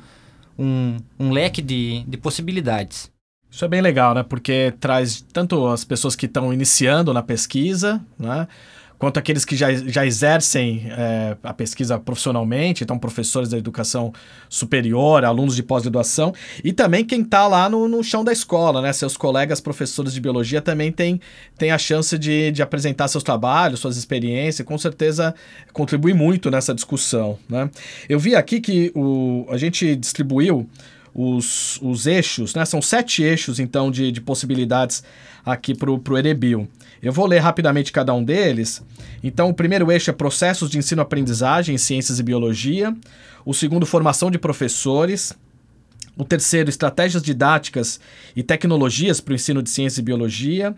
um, 0.58 0.98
um 1.20 1.32
leque 1.32 1.62
de, 1.62 2.04
de 2.08 2.18
possibilidades. 2.18 3.12
Isso 3.50 3.64
é 3.64 3.68
bem 3.68 3.82
legal, 3.82 4.14
né? 4.14 4.24
Porque 4.24 4.74
traz 4.80 5.22
tanto 5.34 5.68
as 5.68 5.84
pessoas 5.84 6.16
que 6.16 6.26
estão 6.26 6.54
iniciando 6.54 7.14
na 7.14 7.24
pesquisa, 7.24 8.04
né? 8.20 8.48
Quanto 9.00 9.18
aqueles 9.18 9.46
que 9.46 9.56
já, 9.56 9.74
já 9.74 10.06
exercem 10.06 10.88
é, 10.90 11.38
a 11.44 11.54
pesquisa 11.54 12.00
profissionalmente, 12.00 12.84
então 12.84 12.98
professores 12.98 13.50
da 13.50 13.58
educação 13.58 14.14
superior, 14.50 15.24
alunos 15.24 15.56
de 15.56 15.64
pós-graduação, 15.64 16.34
e 16.64 16.74
também 16.74 17.06
quem 17.06 17.22
está 17.22 17.48
lá 17.48 17.70
no, 17.70 17.88
no 17.88 18.04
chão 18.04 18.24
da 18.24 18.32
escola, 18.32 18.82
né? 18.82 18.92
Seus 18.94 19.16
colegas 19.16 19.62
professores 19.62 20.14
de 20.14 20.22
biologia 20.22 20.62
também 20.62 20.92
têm, 20.92 21.22
têm 21.58 21.72
a 21.72 21.78
chance 21.78 22.18
de, 22.18 22.52
de 22.52 22.62
apresentar 22.62 23.08
seus 23.08 23.24
trabalhos, 23.24 23.80
suas 23.80 23.98
experiências, 23.98 24.68
com 24.68 24.78
certeza 24.78 25.36
contribui 25.74 26.14
muito 26.14 26.50
nessa 26.50 26.74
discussão, 26.74 27.38
né? 27.48 27.70
Eu 28.10 28.20
vi 28.20 28.36
aqui 28.36 28.60
que 28.60 28.92
o, 28.96 29.46
a 29.50 29.58
gente 29.58 29.96
distribuiu 29.96 30.68
os, 31.14 31.80
os 31.82 32.06
eixos, 32.06 32.54
né? 32.56 32.64
São 32.66 32.82
sete 32.82 33.24
eixos, 33.24 33.60
então, 33.60 33.90
de, 33.92 34.12
de 34.12 34.22
possibilidades 34.22 35.04
aqui 35.46 35.74
para 35.74 35.92
o 35.92 36.18
Erebil. 36.18 36.68
Eu 37.02 37.12
vou 37.12 37.26
ler 37.26 37.40
rapidamente 37.40 37.92
cada 37.92 38.14
um 38.14 38.24
deles. 38.24 38.84
Então, 39.24 39.50
o 39.50 39.54
primeiro 39.54 39.92
eixo 39.92 40.10
é 40.10 40.14
processos 40.14 40.70
de 40.70 40.78
ensino-aprendizagem 40.78 41.76
em 41.76 41.78
ciências 41.78 42.20
e 42.20 42.24
biologia. 42.24 42.96
O 43.46 43.54
segundo, 43.54 43.86
formação 43.86 44.32
de 44.32 44.38
professores. 44.38 45.34
O 46.18 46.26
terceiro, 46.26 46.70
estratégias 46.70 47.22
didáticas 47.22 48.00
e 48.36 48.42
tecnologias 48.42 49.22
para 49.22 49.34
o 49.34 49.36
ensino 49.36 49.62
de 49.62 49.70
ciência 49.70 50.02
e 50.02 50.04
biologia. 50.04 50.76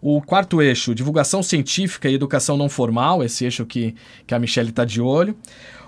O 0.00 0.22
quarto 0.22 0.62
eixo, 0.62 0.94
divulgação 0.94 1.42
científica 1.42 2.08
e 2.08 2.14
educação 2.14 2.56
não 2.56 2.68
formal, 2.68 3.24
esse 3.24 3.44
eixo 3.44 3.66
que, 3.66 3.96
que 4.26 4.34
a 4.34 4.38
Michelle 4.38 4.70
está 4.70 4.84
de 4.84 5.00
olho. 5.00 5.36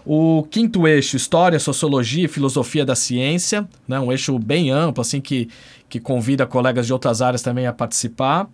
O 0.04 0.44
quinto 0.50 0.86
eixo, 0.86 1.16
História, 1.16 1.58
Sociologia 1.58 2.24
e 2.24 2.28
Filosofia 2.28 2.84
da 2.84 2.94
Ciência, 2.94 3.68
né? 3.86 4.00
um 4.00 4.10
eixo 4.10 4.38
bem 4.38 4.70
amplo, 4.70 5.02
assim, 5.02 5.20
que, 5.20 5.48
que 5.88 6.00
convida 6.00 6.46
colegas 6.46 6.86
de 6.86 6.92
outras 6.92 7.20
áreas 7.20 7.42
também 7.42 7.66
a 7.66 7.72
participar. 7.72 8.48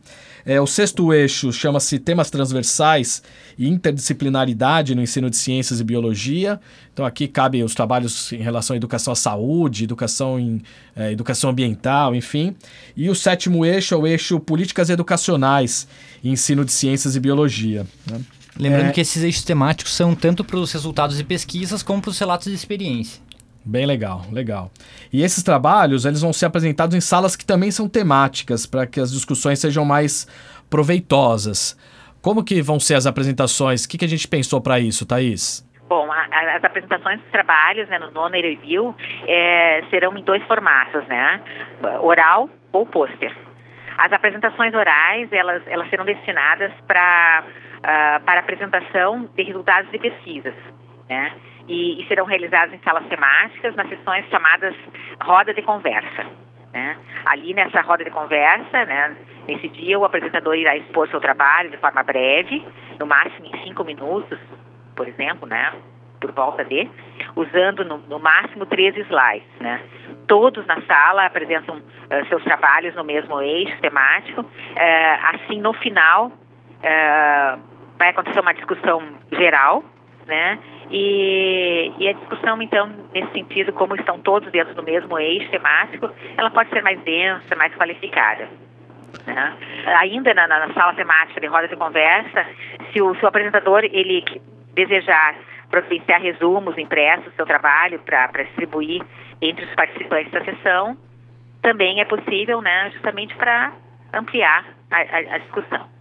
É, 0.45 0.61
o 0.61 0.67
sexto 0.67 1.13
eixo 1.13 1.53
chama-se 1.53 1.99
Temas 1.99 2.31
Transversais 2.31 3.21
e 3.59 3.69
Interdisciplinaridade 3.69 4.95
no 4.95 5.03
Ensino 5.03 5.29
de 5.29 5.37
Ciências 5.37 5.81
e 5.81 5.85
Biologia. 5.85 6.61
Então 6.93 7.05
aqui 7.05 7.27
cabem 7.27 7.65
os 7.65 7.75
trabalhos 7.75 8.33
em 8.33 8.43
relação 8.43 8.75
à 8.75 8.77
educação 8.77 9.13
à 9.13 9.17
saúde, 9.17 9.83
educação, 9.83 10.39
em, 10.39 10.63
é, 10.95 11.11
educação 11.11 11.51
ambiental, 11.51 12.15
enfim. 12.15 12.55
E 12.97 13.11
o 13.11 13.15
sétimo 13.15 13.67
eixo 13.67 13.93
é 13.95 13.97
o 13.97 14.07
eixo 14.07 14.39
Políticas 14.39 14.89
Educacionais 14.89 15.89
e 16.23 16.31
Ensino 16.31 16.65
de 16.65 16.71
Ciências 16.71 17.17
e 17.17 17.21
Biologia. 17.21 17.85
Né? 18.09 18.21
Lembrando 18.59 18.89
é... 18.89 18.93
que 18.93 19.01
esses 19.01 19.23
eixos 19.23 19.45
temáticos 19.45 19.95
são 19.95 20.15
tanto 20.15 20.45
para 20.45 20.57
os 20.57 20.73
resultados 20.73 21.17
de 21.17 21.25
pesquisas 21.25 21.83
como 21.83 22.01
para 22.01 22.11
os 22.11 22.19
relatos 22.19 22.49
de 22.49 22.55
experiência. 22.55 23.23
Bem 23.65 23.85
legal, 23.85 24.23
legal. 24.31 24.71
E 25.13 25.25
esses 25.25 25.43
trabalhos, 25.43 26.05
eles 26.05 26.21
vão 26.21 26.33
ser 26.33 26.47
apresentados 26.47 26.95
em 26.95 27.01
salas 27.01 27.35
que 27.35 27.45
também 27.45 27.71
são 27.73 27.89
temáticas, 27.89 28.65
para 28.65 28.87
que 28.87 29.01
as 29.01 29.11
discussões 29.11 29.59
sejam 29.59 29.85
mais 29.85 30.25
proveitosas. 30.71 31.77
Como 32.23 32.45
que 32.45 32.63
vão 32.63 32.79
ser 32.79 32.95
as 32.95 33.07
apresentações? 33.07 33.85
O 33.85 33.89
que, 33.89 33.99
que 33.99 34.05
a 34.05 34.09
gente 34.09 34.29
pensou 34.29 34.61
para 34.61 34.79
isso, 34.79 35.05
Thaís? 35.05 35.67
Bom, 35.89 36.11
a, 36.11 36.27
a, 36.31 36.57
as 36.57 36.65
apresentações 36.65 37.21
dos 37.21 37.31
trabalhos 37.31 37.89
né, 37.89 37.99
no 37.99 38.13
nono 38.13 38.35
review 38.35 38.95
é, 39.27 39.83
serão 39.91 40.17
em 40.17 40.23
dois 40.23 40.43
formatos, 40.45 41.05
né? 41.09 41.41
Oral 42.03 42.49
ou 42.73 42.87
pôster. 42.87 43.37
As 43.99 44.13
apresentações 44.13 44.75
orais, 44.75 45.33
elas, 45.33 45.63
elas 45.67 45.89
serão 45.91 46.05
destinadas 46.05 46.73
para 46.87 47.45
uh, 47.79 48.25
para 48.25 48.41
apresentação 48.41 49.29
de 49.35 49.43
resultados 49.43 49.91
de 49.91 49.99
pesquisas, 49.99 50.55
né? 51.09 51.33
E, 51.69 52.01
e, 52.01 52.07
serão 52.07 52.25
realizadas 52.25 52.73
em 52.73 52.79
salas 52.79 53.05
temáticas 53.09 53.75
nas 53.75 53.89
sessões 53.89 54.25
chamadas 54.29 54.75
roda 55.21 55.53
de 55.53 55.63
conversa. 55.63 56.25
Né? 56.73 56.97
Ali 57.25 57.55
nessa 57.55 57.81
roda 57.81 58.05
de 58.05 58.11
conversa, 58.11 58.85
né, 58.85 59.17
nesse 59.49 59.67
dia 59.69 59.99
o 59.99 60.05
apresentador 60.05 60.55
irá 60.55 60.77
expor 60.77 61.09
seu 61.09 61.21
trabalho 61.21 61.71
de 61.71 61.77
forma 61.79 62.05
breve, 62.05 62.65
no 63.01 63.07
máximo 63.07 63.47
em 63.47 63.65
cinco 63.65 63.83
minutos, 63.83 64.39
por 64.95 65.09
exemplo, 65.09 65.49
né, 65.49 65.73
por 66.21 66.33
volta 66.33 66.65
de, 66.65 66.89
usando 67.35 67.85
no, 67.85 67.99
no 67.99 68.19
máximo 68.19 68.67
três 68.67 68.97
slides. 68.97 69.49
Né? 69.61 69.81
Todos 70.27 70.67
na 70.67 70.81
sala 70.83 71.27
apresentam 71.27 71.77
uh, 71.79 72.29
seus 72.29 72.43
trabalhos 72.45 72.95
no 72.95 73.05
mesmo 73.05 73.41
eixo 73.41 73.81
temático. 73.81 74.43
Uh, 74.43 75.35
assim, 75.35 75.61
no 75.61 75.73
final, 75.75 76.33
uh, 76.79 77.61
vai 77.99 78.09
acontecer 78.09 78.41
uma 78.41 78.55
discussão 78.55 79.03
geral, 79.33 79.85
né? 80.27 80.59
E, 80.91 81.93
e, 81.99 82.09
a 82.09 82.13
discussão, 82.13 82.61
então, 82.63 82.89
nesse 83.13 83.33
sentido, 83.33 83.73
como 83.73 83.97
estão 83.97 84.21
todos 84.21 84.51
dentro 84.53 84.75
do 84.75 84.83
mesmo 84.83 85.19
eixo 85.19 85.51
temático, 85.51 86.11
ela 86.37 86.51
pode 86.51 86.71
ser 86.71 86.83
mais 86.83 87.01
densa, 87.01 87.57
mais 87.57 87.75
qualificada. 87.75 88.49
Né? 89.27 89.57
Ainda 89.99 90.33
na, 90.35 90.47
na, 90.47 90.73
sala 90.73 90.95
temática 90.95 91.41
de 91.41 91.47
roda 91.47 91.67
de 91.67 91.77
conversa, 91.77 92.47
se 92.93 93.03
o, 93.03 93.15
se 93.17 93.25
o 93.25 93.29
apresentador 93.29 93.85
ele 93.85 94.25
desejar 94.75 95.35
providenciar 95.71 96.21
resumos 96.21 96.79
impressos 96.79 97.25
do 97.25 97.37
seu 97.37 97.47
trabalho 97.47 97.99
para 98.01 98.45
distribuir 98.45 99.03
entre 99.43 99.65
os 99.65 99.75
participantes 99.75 100.31
da 100.31 100.45
sessão, 100.45 100.97
também 101.61 102.01
é 102.01 102.05
possível, 102.05 102.61
né, 102.63 102.91
justamente 102.93 103.35
para 103.35 103.73
ampliar 104.13 104.65
a, 104.91 104.97
a, 104.97 105.35
a 105.35 105.39
discussão. 105.39 105.96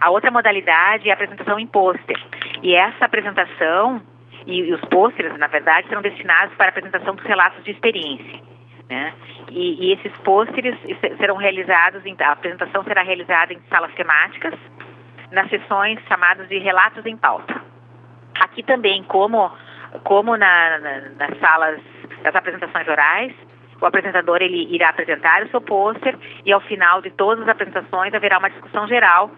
A 0.00 0.10
outra 0.10 0.30
modalidade 0.30 1.08
é 1.08 1.12
a 1.12 1.14
apresentação 1.14 1.58
em 1.58 1.66
pôster. 1.66 2.20
E 2.62 2.74
essa 2.74 3.04
apresentação 3.04 4.02
e, 4.46 4.60
e 4.60 4.74
os 4.74 4.80
pôsteres, 4.82 5.36
na 5.38 5.46
verdade, 5.46 5.88
serão 5.88 6.02
destinados 6.02 6.54
para 6.56 6.66
a 6.66 6.68
apresentação 6.70 7.14
dos 7.14 7.24
relatos 7.24 7.62
de 7.64 7.70
experiência. 7.70 8.40
Né? 8.88 9.14
E, 9.50 9.86
e 9.86 9.92
esses 9.92 10.12
pôsteres 10.18 10.76
serão 11.18 11.36
realizados, 11.36 12.04
em, 12.04 12.16
a 12.20 12.32
apresentação 12.32 12.84
será 12.84 13.02
realizada 13.02 13.52
em 13.52 13.60
salas 13.70 13.92
temáticas, 13.94 14.54
nas 15.30 15.48
sessões 15.48 15.98
chamadas 16.06 16.48
de 16.48 16.58
relatos 16.58 17.04
em 17.06 17.16
pauta. 17.16 17.62
Aqui 18.40 18.62
também, 18.62 19.02
como, 19.04 19.50
como 20.02 20.36
na, 20.36 20.78
na, 20.78 21.00
nas 21.18 21.38
salas 21.38 21.80
das 22.22 22.34
apresentações 22.34 22.86
orais, 22.86 23.32
o 23.80 23.86
apresentador 23.86 24.38
ele 24.40 24.74
irá 24.74 24.90
apresentar 24.90 25.42
o 25.42 25.48
seu 25.48 25.60
pôster 25.60 26.16
e 26.44 26.52
ao 26.52 26.60
final 26.60 27.00
de 27.00 27.10
todas 27.10 27.42
as 27.42 27.48
apresentações 27.48 28.14
haverá 28.14 28.38
uma 28.38 28.50
discussão 28.50 28.86
geral 28.86 29.30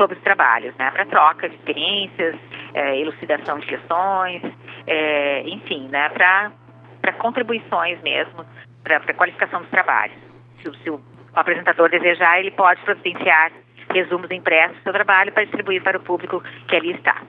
sobre 0.00 0.16
os 0.16 0.22
trabalhos, 0.22 0.74
né, 0.78 0.90
para 0.90 1.04
troca 1.04 1.46
de 1.46 1.54
experiências, 1.56 2.34
é, 2.72 2.98
elucidação 2.98 3.58
de 3.58 3.66
questões, 3.66 4.42
é, 4.86 5.42
enfim, 5.46 5.88
né, 5.88 6.08
para 6.08 7.12
contribuições 7.18 8.00
mesmo, 8.00 8.46
para 8.82 8.96
a 8.96 9.14
qualificação 9.14 9.60
dos 9.60 9.68
trabalhos. 9.68 10.16
Se, 10.62 10.82
se, 10.82 10.90
o 10.90 10.98
apresentador 11.34 11.90
desejar, 11.90 12.40
ele 12.40 12.50
pode 12.50 12.80
providenciar 12.80 13.52
resumos 13.92 14.30
impressos 14.30 14.78
do 14.78 14.82
seu 14.84 14.92
trabalho 14.92 15.32
para 15.32 15.44
distribuir 15.44 15.82
para 15.82 15.98
o 15.98 16.00
público 16.00 16.42
que 16.66 16.76
ali 16.76 16.92
está. 16.92 17.20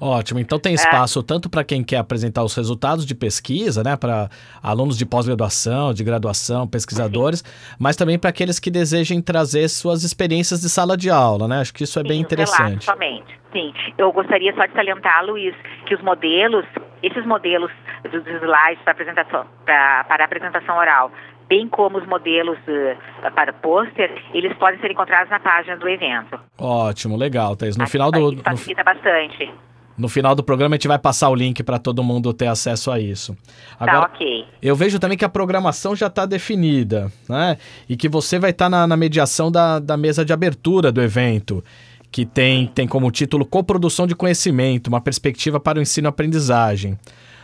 Ótimo. 0.00 0.40
Então 0.40 0.58
tem 0.58 0.72
é. 0.72 0.74
espaço 0.74 1.20
é. 1.20 1.22
tanto 1.22 1.50
para 1.50 1.64
quem 1.64 1.82
quer 1.82 1.96
apresentar 1.98 2.44
os 2.44 2.54
resultados 2.54 3.04
de 3.04 3.14
pesquisa, 3.14 3.82
né, 3.82 3.96
para 3.96 4.28
alunos 4.62 4.96
de 4.96 5.04
pós-graduação, 5.04 5.92
de 5.92 6.04
graduação, 6.04 6.66
pesquisadores, 6.66 7.40
Sim. 7.40 7.76
mas 7.78 7.96
também 7.96 8.18
para 8.18 8.30
aqueles 8.30 8.58
que 8.58 8.70
desejem 8.70 9.20
trazer 9.20 9.68
suas 9.68 10.04
experiências 10.04 10.60
de 10.60 10.68
sala 10.68 10.96
de 10.96 11.10
aula, 11.10 11.48
né? 11.48 11.60
Acho 11.60 11.74
que 11.74 11.84
isso 11.84 11.98
é 11.98 12.02
Sim, 12.02 12.08
bem 12.08 12.20
interessante. 12.20 12.84
Somente. 12.84 13.38
Sim. 13.52 13.72
Eu 13.96 14.12
gostaria 14.12 14.54
só 14.54 14.66
de 14.66 14.72
salientar, 14.72 15.24
Luiz, 15.24 15.54
que 15.86 15.94
os 15.94 16.02
modelos, 16.02 16.64
esses 17.02 17.24
modelos 17.26 17.70
dos 18.04 18.26
slides 18.26 18.82
para 18.84 18.92
apresentação, 18.92 19.46
pra, 19.64 20.04
para 20.04 20.24
apresentação 20.24 20.76
oral, 20.76 21.10
bem 21.48 21.66
como 21.68 21.98
os 21.98 22.06
modelos 22.06 22.58
uh, 22.68 23.32
para 23.34 23.52
pôster, 23.52 24.12
eles 24.34 24.54
podem 24.58 24.78
ser 24.80 24.90
encontrados 24.90 25.30
na 25.30 25.40
página 25.40 25.76
do 25.76 25.88
evento. 25.88 26.38
Ótimo, 26.58 27.16
legal, 27.16 27.56
Thais. 27.56 27.76
No 27.76 27.86
final 27.86 28.10
do. 28.10 28.36
Facilita 28.42 28.82
no... 28.82 28.94
bastante. 28.94 29.50
No 29.98 30.08
final 30.08 30.32
do 30.36 30.44
programa 30.44 30.76
a 30.76 30.76
gente 30.76 30.86
vai 30.86 30.98
passar 30.98 31.28
o 31.28 31.34
link 31.34 31.60
para 31.64 31.76
todo 31.76 32.04
mundo 32.04 32.32
ter 32.32 32.46
acesso 32.46 32.90
a 32.92 33.00
isso. 33.00 33.36
Tá, 33.76 33.84
Agora, 33.84 34.08
tá, 34.08 34.14
ok. 34.14 34.44
Eu 34.62 34.76
vejo 34.76 35.00
também 35.00 35.18
que 35.18 35.24
a 35.24 35.28
programação 35.28 35.96
já 35.96 36.06
está 36.06 36.24
definida, 36.24 37.10
né? 37.28 37.58
E 37.88 37.96
que 37.96 38.08
você 38.08 38.38
vai 38.38 38.50
estar 38.50 38.66
tá 38.66 38.70
na, 38.70 38.86
na, 38.86 38.96
mediação 38.96 39.50
da, 39.50 39.80
da 39.80 39.96
mesa 39.96 40.24
de 40.24 40.32
abertura 40.32 40.92
do 40.92 41.02
evento, 41.02 41.64
que 42.12 42.24
tem, 42.24 42.68
tem 42.68 42.86
como 42.86 43.10
título 43.10 43.44
Coprodução 43.44 44.06
de 44.06 44.14
Conhecimento, 44.14 44.86
uma 44.86 45.00
perspectiva 45.00 45.58
para 45.58 45.80
o 45.80 45.82
ensino-aprendizagem. 45.82 46.96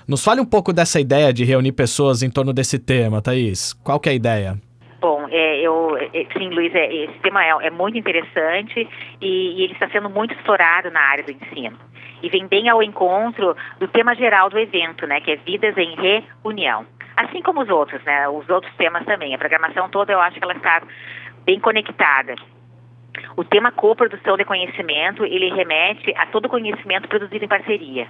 Nos 0.06 0.22
fale 0.22 0.40
um 0.40 0.46
pouco 0.46 0.72
dessa 0.72 1.00
ideia 1.00 1.32
de 1.32 1.44
reunir 1.44 1.72
pessoas 1.72 2.22
em 2.22 2.30
torno 2.30 2.52
desse 2.52 2.78
tema, 2.78 3.20
Thaís. 3.20 3.72
Qual 3.72 3.98
que 3.98 4.08
é 4.08 4.12
a 4.12 4.14
ideia? 4.14 4.60
Bom, 5.00 5.26
é, 5.28 5.60
eu, 5.60 5.96
é, 5.96 6.26
sim, 6.38 6.50
Luiz, 6.50 6.72
é, 6.74 6.94
esse 7.04 7.18
tema 7.20 7.44
é, 7.44 7.66
é 7.66 7.70
muito 7.70 7.98
interessante 7.98 8.88
e, 9.20 9.26
e 9.26 9.64
ele 9.64 9.72
está 9.72 9.90
sendo 9.90 10.08
muito 10.08 10.32
explorado 10.34 10.90
na 10.90 11.00
área 11.00 11.24
do 11.24 11.32
ensino 11.32 11.76
e 12.24 12.30
vem 12.30 12.46
bem 12.46 12.70
ao 12.70 12.82
encontro 12.82 13.54
do 13.78 13.86
tema 13.86 14.14
geral 14.14 14.48
do 14.48 14.58
evento, 14.58 15.06
né, 15.06 15.20
que 15.20 15.30
é 15.30 15.36
Vidas 15.36 15.76
em 15.76 15.94
Reunião. 15.94 16.86
Assim 17.14 17.42
como 17.42 17.60
os 17.60 17.68
outros, 17.68 18.02
né, 18.02 18.26
os 18.28 18.48
outros 18.48 18.74
temas 18.76 19.04
também. 19.04 19.34
A 19.34 19.38
programação 19.38 19.90
toda 19.90 20.12
eu 20.12 20.20
acho 20.20 20.38
que 20.38 20.44
ela 20.44 20.54
está 20.54 20.82
bem 21.44 21.60
conectada. 21.60 22.34
O 23.36 23.44
tema 23.44 23.70
coprodução 23.70 24.38
de 24.38 24.44
conhecimento, 24.44 25.24
ele 25.24 25.54
remete 25.54 26.14
a 26.16 26.26
todo 26.26 26.48
conhecimento 26.48 27.08
produzido 27.08 27.44
em 27.44 27.48
parceria. 27.48 28.08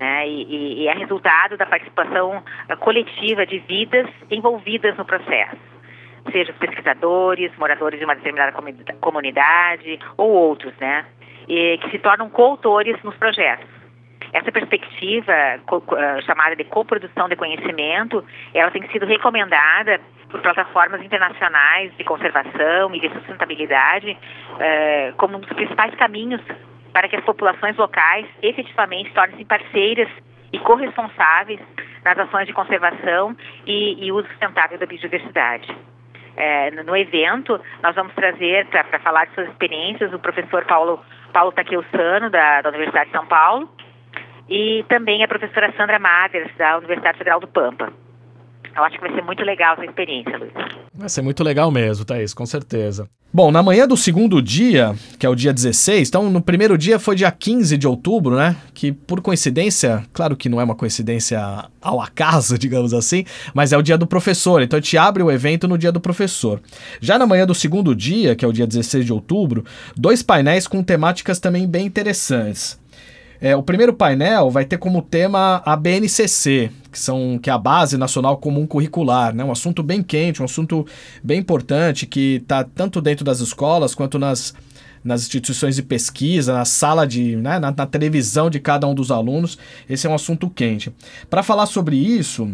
Né, 0.00 0.28
e, 0.28 0.82
e 0.82 0.88
é 0.88 0.92
resultado 0.92 1.56
da 1.56 1.64
participação 1.64 2.42
coletiva 2.80 3.46
de 3.46 3.60
vidas 3.60 4.08
envolvidas 4.28 4.96
no 4.96 5.04
processo 5.04 5.74
seja 6.32 6.52
os 6.52 6.58
pesquisadores, 6.58 7.52
moradores 7.58 7.98
de 7.98 8.04
uma 8.04 8.14
determinada 8.14 8.52
comunidade 9.00 9.98
ou 10.16 10.30
outros, 10.30 10.72
né? 10.78 11.04
Que 11.46 11.90
se 11.90 11.98
tornam 11.98 12.28
coautores 12.30 13.00
nos 13.02 13.16
projetos. 13.16 13.68
Essa 14.32 14.50
perspectiva 14.50 15.32
uh, 15.70 16.22
chamada 16.22 16.56
de 16.56 16.64
coprodução 16.64 17.28
de 17.28 17.36
conhecimento, 17.36 18.24
ela 18.52 18.70
tem 18.70 18.86
sido 18.90 19.06
recomendada 19.06 20.00
por 20.28 20.40
plataformas 20.40 21.00
internacionais 21.02 21.96
de 21.96 22.02
conservação 22.02 22.92
e 22.94 23.00
de 23.00 23.08
sustentabilidade 23.10 24.10
uh, 24.10 25.14
como 25.16 25.36
um 25.36 25.40
dos 25.40 25.52
principais 25.52 25.94
caminhos 25.94 26.40
para 26.92 27.08
que 27.08 27.16
as 27.16 27.24
populações 27.24 27.76
locais 27.76 28.26
efetivamente 28.42 29.12
tornem-se 29.12 29.44
parceiras 29.44 30.08
e 30.52 30.58
corresponsáveis 30.58 31.60
nas 32.04 32.18
ações 32.18 32.46
de 32.46 32.52
conservação 32.52 33.36
e, 33.66 34.04
e 34.04 34.12
uso 34.12 34.28
sustentável 34.28 34.78
da 34.78 34.86
biodiversidade. 34.86 35.68
É, 36.36 36.70
no 36.70 36.96
evento, 36.96 37.60
nós 37.82 37.94
vamos 37.94 38.12
trazer, 38.14 38.66
para 38.66 38.98
falar 38.98 39.26
de 39.26 39.34
suas 39.34 39.48
experiências, 39.48 40.12
o 40.12 40.18
professor 40.18 40.64
Paulo, 40.64 41.00
Paulo 41.34 41.50
Taqueusano, 41.52 42.30
da, 42.30 42.62
da 42.62 42.68
Universidade 42.68 43.06
de 43.10 43.16
São 43.16 43.26
Paulo, 43.26 43.68
e 44.48 44.84
também 44.88 45.22
a 45.24 45.28
professora 45.28 45.74
Sandra 45.76 45.98
Mathers, 45.98 46.50
da 46.56 46.78
Universidade 46.78 47.18
Federal 47.18 47.40
do 47.40 47.48
Pampa. 47.48 47.92
Eu 48.76 48.84
acho 48.84 48.96
que 48.96 49.02
vai 49.02 49.14
ser 49.14 49.22
muito 49.22 49.42
legal 49.42 49.74
essa 49.74 49.84
experiência, 49.84 50.36
Luiz. 50.36 50.52
Vai 50.92 51.08
ser 51.08 51.22
muito 51.22 51.42
legal 51.44 51.70
mesmo, 51.70 52.04
Thaís, 52.04 52.34
com 52.34 52.44
certeza. 52.44 53.08
Bom, 53.32 53.50
na 53.50 53.64
manhã 53.64 53.84
do 53.84 53.96
segundo 53.96 54.40
dia, 54.40 54.94
que 55.18 55.26
é 55.26 55.28
o 55.28 55.34
dia 55.34 55.52
16, 55.52 56.08
então 56.08 56.30
no 56.30 56.40
primeiro 56.40 56.78
dia 56.78 57.00
foi 57.00 57.16
dia 57.16 57.32
15 57.32 57.76
de 57.76 57.86
outubro, 57.86 58.36
né? 58.36 58.54
Que 58.72 58.92
por 58.92 59.20
coincidência, 59.20 60.04
claro 60.12 60.36
que 60.36 60.48
não 60.48 60.60
é 60.60 60.64
uma 60.64 60.76
coincidência 60.76 61.40
ao 61.82 62.00
acaso, 62.00 62.56
digamos 62.58 62.94
assim, 62.94 63.24
mas 63.52 63.72
é 63.72 63.76
o 63.76 63.82
dia 63.82 63.98
do 63.98 64.06
professor, 64.06 64.62
então 64.62 64.78
a 64.78 64.80
gente 64.80 64.96
abre 64.96 65.20
o 65.20 65.32
evento 65.32 65.66
no 65.66 65.76
dia 65.76 65.90
do 65.90 66.00
professor. 66.00 66.60
Já 67.00 67.18
na 67.18 67.26
manhã 67.26 67.44
do 67.44 67.56
segundo 67.56 67.92
dia, 67.92 68.36
que 68.36 68.44
é 68.44 68.48
o 68.48 68.52
dia 68.52 68.68
16 68.68 69.04
de 69.04 69.12
outubro, 69.12 69.64
dois 69.96 70.22
painéis 70.22 70.68
com 70.68 70.80
temáticas 70.80 71.40
também 71.40 71.66
bem 71.66 71.86
interessantes. 71.86 72.78
É, 73.40 73.54
o 73.56 73.62
primeiro 73.62 73.92
painel 73.92 74.50
vai 74.50 74.64
ter 74.64 74.78
como 74.78 75.02
tema 75.02 75.62
a 75.64 75.76
BNCC, 75.76 76.70
que, 76.90 76.98
são, 76.98 77.38
que 77.42 77.50
é 77.50 77.52
a 77.52 77.58
Base 77.58 77.98
Nacional 77.98 78.36
Comum 78.38 78.66
Curricular, 78.66 79.34
né? 79.34 79.44
um 79.44 79.52
assunto 79.52 79.82
bem 79.82 80.02
quente, 80.02 80.40
um 80.40 80.44
assunto 80.44 80.86
bem 81.22 81.40
importante 81.40 82.06
que 82.06 82.36
está 82.36 82.64
tanto 82.64 83.00
dentro 83.00 83.24
das 83.24 83.40
escolas 83.40 83.94
quanto 83.94 84.18
nas, 84.18 84.54
nas 85.02 85.22
instituições 85.22 85.76
de 85.76 85.82
pesquisa, 85.82 86.54
na 86.54 86.64
sala 86.64 87.06
de. 87.06 87.36
Né, 87.36 87.58
na, 87.58 87.70
na, 87.70 87.86
televisão 87.86 88.48
de 88.48 88.58
cada 88.58 88.86
um 88.86 88.94
dos 88.94 89.10
alunos. 89.10 89.58
Esse 89.88 90.06
é 90.06 90.10
um 90.10 90.14
assunto 90.14 90.48
quente. 90.48 90.92
Para 91.28 91.42
falar 91.42 91.66
sobre 91.66 91.96
isso, 91.96 92.50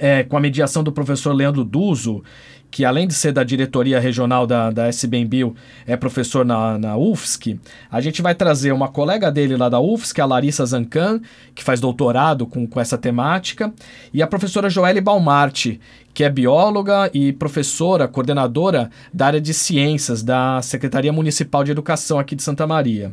é, 0.00 0.24
com 0.24 0.36
a 0.36 0.40
mediação 0.40 0.82
do 0.82 0.92
professor 0.92 1.32
Leandro 1.32 1.64
Duzo 1.64 2.22
que 2.70 2.84
além 2.84 3.06
de 3.06 3.14
ser 3.14 3.32
da 3.32 3.42
diretoria 3.42 3.98
regional 3.98 4.46
da, 4.46 4.70
da 4.70 4.88
SBMBio, 4.88 5.54
é 5.86 5.96
professor 5.96 6.44
na, 6.44 6.78
na 6.78 6.96
UFSC, 6.96 7.58
a 7.90 8.00
gente 8.00 8.22
vai 8.22 8.34
trazer 8.34 8.72
uma 8.72 8.88
colega 8.88 9.30
dele 9.30 9.56
lá 9.56 9.68
da 9.68 9.80
UFSC, 9.80 10.20
a 10.20 10.26
Larissa 10.26 10.66
Zancan, 10.66 11.20
que 11.54 11.64
faz 11.64 11.80
doutorado 11.80 12.46
com, 12.46 12.66
com 12.66 12.80
essa 12.80 12.98
temática, 12.98 13.72
e 14.12 14.22
a 14.22 14.26
professora 14.26 14.68
Joelle 14.68 15.00
Balmarte, 15.00 15.80
que 16.12 16.24
é 16.24 16.30
bióloga 16.30 17.10
e 17.12 17.32
professora, 17.32 18.08
coordenadora 18.08 18.90
da 19.12 19.26
área 19.26 19.40
de 19.40 19.52
ciências 19.52 20.22
da 20.22 20.60
Secretaria 20.62 21.12
Municipal 21.12 21.62
de 21.62 21.70
Educação 21.70 22.18
aqui 22.18 22.34
de 22.34 22.42
Santa 22.42 22.66
Maria. 22.66 23.12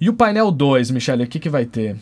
E 0.00 0.08
o 0.08 0.14
painel 0.14 0.50
2, 0.50 0.90
Michele, 0.90 1.24
o 1.24 1.26
que, 1.26 1.38
que 1.38 1.48
vai 1.48 1.64
ter? 1.64 1.96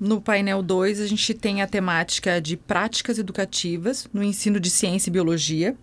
No 0.00 0.20
painel 0.20 0.62
2, 0.62 1.00
a 1.00 1.06
gente 1.06 1.34
tem 1.34 1.60
a 1.60 1.66
temática 1.66 2.40
de 2.40 2.56
práticas 2.56 3.18
educativas 3.18 4.08
no 4.12 4.22
ensino 4.22 4.60
de 4.60 4.70
ciência 4.70 5.10
e 5.10 5.12
biologia 5.12 5.74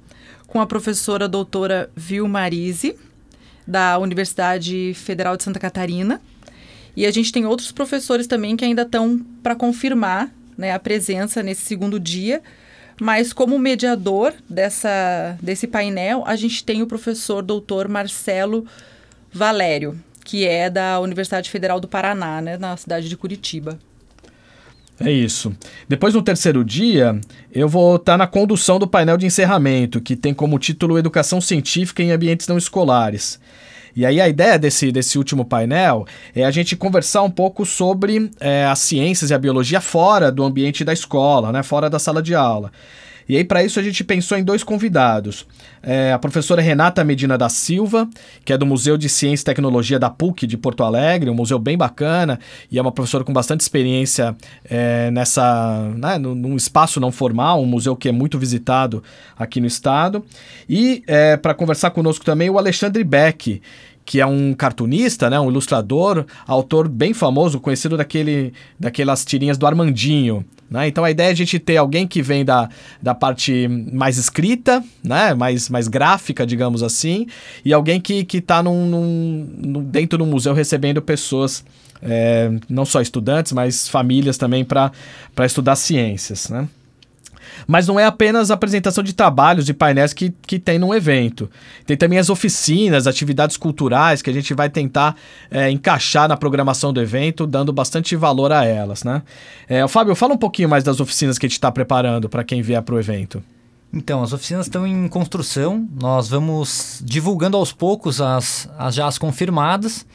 com 0.48 0.60
a 0.60 0.66
professora 0.66 1.28
doutora 1.28 1.90
Vilmarise, 1.96 2.96
da 3.68 3.98
Universidade 3.98 4.94
Federal 4.96 5.36
de 5.36 5.44
Santa 5.44 5.60
Catarina. 5.60 6.22
E 6.96 7.06
a 7.06 7.12
gente 7.12 7.32
tem 7.32 7.46
outros 7.46 7.72
professores 7.72 8.28
também 8.28 8.56
que 8.56 8.64
ainda 8.64 8.84
estão 8.84 9.20
para 9.42 9.56
confirmar 9.56 10.32
né, 10.58 10.72
a 10.72 10.80
presença 10.80 11.44
nesse 11.44 11.62
segundo 11.62 12.00
dia. 12.00 12.42
Mas 13.00 13.34
como 13.34 13.60
mediador 13.60 14.34
dessa, 14.50 15.38
desse 15.42 15.68
painel, 15.68 16.24
a 16.26 16.36
gente 16.36 16.64
tem 16.64 16.82
o 16.82 16.88
professor 16.88 17.44
doutor 17.44 17.90
Marcelo 17.90 18.66
Valério, 19.32 20.00
que 20.24 20.46
é 20.48 20.70
da 20.70 21.00
Universidade 21.02 21.50
Federal 21.50 21.80
do 21.80 21.90
Paraná, 21.90 22.42
né, 22.42 22.58
na 22.58 22.78
cidade 22.78 23.10
de 23.10 23.18
Curitiba. 23.18 23.78
É 25.00 25.12
isso. 25.12 25.54
Depois, 25.90 26.14
no 26.14 26.22
terceiro 26.22 26.64
dia, 26.64 27.20
eu 27.52 27.68
vou 27.68 27.98
estar 27.98 28.18
na 28.18 28.28
condução 28.28 28.80
do 28.80 28.88
painel 28.88 29.18
de 29.18 29.26
encerramento, 29.26 30.00
que 30.00 30.16
tem 30.16 30.34
como 30.34 30.58
título 30.58 30.98
Educação 30.98 31.42
Científica 31.42 32.02
em 32.02 32.12
Ambientes 32.12 32.48
Não 32.48 32.58
Escolares. 32.58 33.40
E 33.96 34.06
aí 34.06 34.20
a 34.20 34.28
ideia 34.28 34.60
desse, 34.60 34.92
desse 34.92 35.18
último 35.18 35.46
painel 35.46 36.06
é 36.36 36.44
a 36.44 36.52
gente 36.52 36.76
conversar 36.76 37.24
um 37.24 37.32
pouco 37.32 37.66
sobre 37.66 38.30
é, 38.42 38.66
as 38.66 38.80
ciências 38.80 39.32
e 39.32 39.34
a 39.34 39.40
biologia 39.40 39.80
fora 39.80 40.30
do 40.30 40.44
ambiente 40.44 40.84
da 40.84 40.92
escola, 40.92 41.52
né, 41.52 41.64
fora 41.64 41.90
da 41.90 41.98
sala 41.98 42.22
de 42.22 42.36
aula. 42.36 42.72
E 43.28 43.36
aí, 43.36 43.44
para 43.44 43.64
isso, 43.64 43.80
a 43.80 43.84
gente 43.84 44.04
pensou 44.04 44.38
em 44.38 44.44
dois 44.44 44.64
convidados. 44.64 45.48
É, 45.82 46.14
a 46.14 46.20
professora 46.20 46.62
Renata 46.62 47.04
Medina 47.04 47.38
da 47.38 47.50
Silva, 47.50 48.08
que 48.44 48.54
é 48.54 48.58
do 48.58 48.66
Museu 48.66 48.98
de 48.98 49.10
Ciência 49.10 49.44
e 49.44 49.46
Tecnologia 49.46 49.98
da 49.98 50.10
PUC 50.10 50.46
de 50.46 50.58
Porto 50.58 50.84
Alegre, 50.84 51.30
um 51.30 51.34
museu 51.34 51.58
bem 51.58 51.78
bacana, 51.78 52.40
e 52.72 52.78
é 52.78 52.82
uma 52.82 52.92
professora 52.92 53.24
com 53.24 53.34
bastante 53.34 53.62
experiência 53.62 54.36
é, 54.70 55.10
nessa, 55.12 55.92
né, 55.96 56.18
num 56.18 56.56
espaço 56.56 57.00
não 57.00 57.12
formal, 57.12 57.62
um 57.62 57.66
museu 57.66 57.96
que 57.96 58.10
é 58.10 58.12
muito 58.12 58.38
visitado 58.38 59.04
aqui 59.38 59.60
no 59.60 59.68
estado. 59.68 60.24
E 60.70 61.04
é, 61.08 61.36
para 61.38 61.54
conversar 61.54 61.92
conosco 61.92 62.24
também 62.24 62.50
o 62.50 62.58
Alexandre 62.58 63.04
Beck, 63.04 63.62
que 64.06 64.22
é 64.22 64.26
um 64.26 64.54
cartunista, 64.54 65.30
né, 65.30 65.40
um 65.40 65.50
ilustrador, 65.50 66.26
autor 66.48 66.88
bem 66.88 67.14
famoso, 67.14 67.60
conhecido 67.60 67.98
daquele, 67.98 68.54
daquelas 68.80 69.26
tirinhas 69.26 69.58
do 69.58 69.66
Armandinho. 69.66 70.46
Né? 70.70 70.88
Então 70.88 71.04
a 71.04 71.12
ideia 71.12 71.30
é 71.30 71.32
a 71.32 71.36
gente 71.36 71.60
ter 71.60 71.78
alguém 71.78 72.08
que 72.08 72.22
vem 72.22 72.44
da, 72.44 72.70
da 73.02 73.14
parte 73.14 73.68
mais 73.68 74.18
escrita, 74.18 74.84
né? 75.04 75.34
mais, 75.34 75.70
mais 75.70 75.88
gráfica, 75.88 76.46
digamos 76.46 76.82
assim, 76.82 77.28
e 77.64 77.72
alguém 77.72 78.02
que 78.02 78.26
está 78.32 78.64
num, 78.64 78.88
num, 78.88 79.84
dentro 79.84 80.18
do 80.18 80.26
museu 80.26 80.54
recebendo 80.54 81.02
pessoas, 81.02 81.64
é, 82.02 82.52
não 82.68 82.86
só 82.86 83.02
estudantes, 83.02 83.52
mas 83.52 83.88
famílias 83.88 84.38
também 84.38 84.66
para 84.66 84.92
estudar 85.46 85.76
ciências. 85.76 86.50
Né? 86.50 86.68
Mas 87.68 87.88
não 87.88 88.00
é 88.00 88.06
apenas 88.06 88.52
a 88.52 88.54
apresentação 88.54 89.04
de 89.04 89.14
trabalhos 89.14 89.70
e 89.70 89.74
painéis 89.74 90.14
que, 90.14 90.34
que 90.46 90.60
tem 90.60 90.80
num 90.80 90.94
evento. 90.94 91.50
Tem 91.86 91.96
também 91.98 92.20
as 92.20 92.30
oficinas, 92.30 93.08
atividades 93.08 93.58
culturais 93.58 94.22
que 94.22 94.30
a 94.30 94.34
gente 94.34 94.54
vai 94.54 94.70
tentar 94.70 95.16
é, 95.50 95.70
encaixar 95.70 96.28
na 96.28 96.38
programação 96.38 96.92
do 96.92 97.02
evento, 97.02 97.46
dando 97.48 97.72
bastante 97.74 98.16
valor 98.16 98.52
a 98.52 98.66
elas, 98.66 99.04
né? 99.04 99.22
É, 99.68 99.88
Fábio, 99.88 100.16
fala 100.16 100.34
um 100.34 100.38
pouquinho 100.38 100.70
mais 100.70 100.84
das 100.84 101.00
oficinas 101.00 101.38
que 101.38 101.46
a 101.46 101.50
gente 101.50 101.58
está 101.58 101.72
preparando 101.72 102.30
para 102.30 102.44
quem 102.44 102.62
vier 102.62 102.82
para 102.82 102.96
o 102.96 103.00
evento. 103.00 103.44
Então, 103.94 104.22
as 104.22 104.34
oficinas 104.34 104.66
estão 104.66 104.86
em 104.86 105.08
construção, 105.08 105.88
nós 106.02 106.28
vamos 106.28 107.02
divulgando 107.04 107.56
aos 107.56 107.72
poucos 107.72 108.20
as, 108.20 108.70
as 108.78 108.94
já 108.94 109.08
as 109.08 109.18
confirmadas 109.18 110.06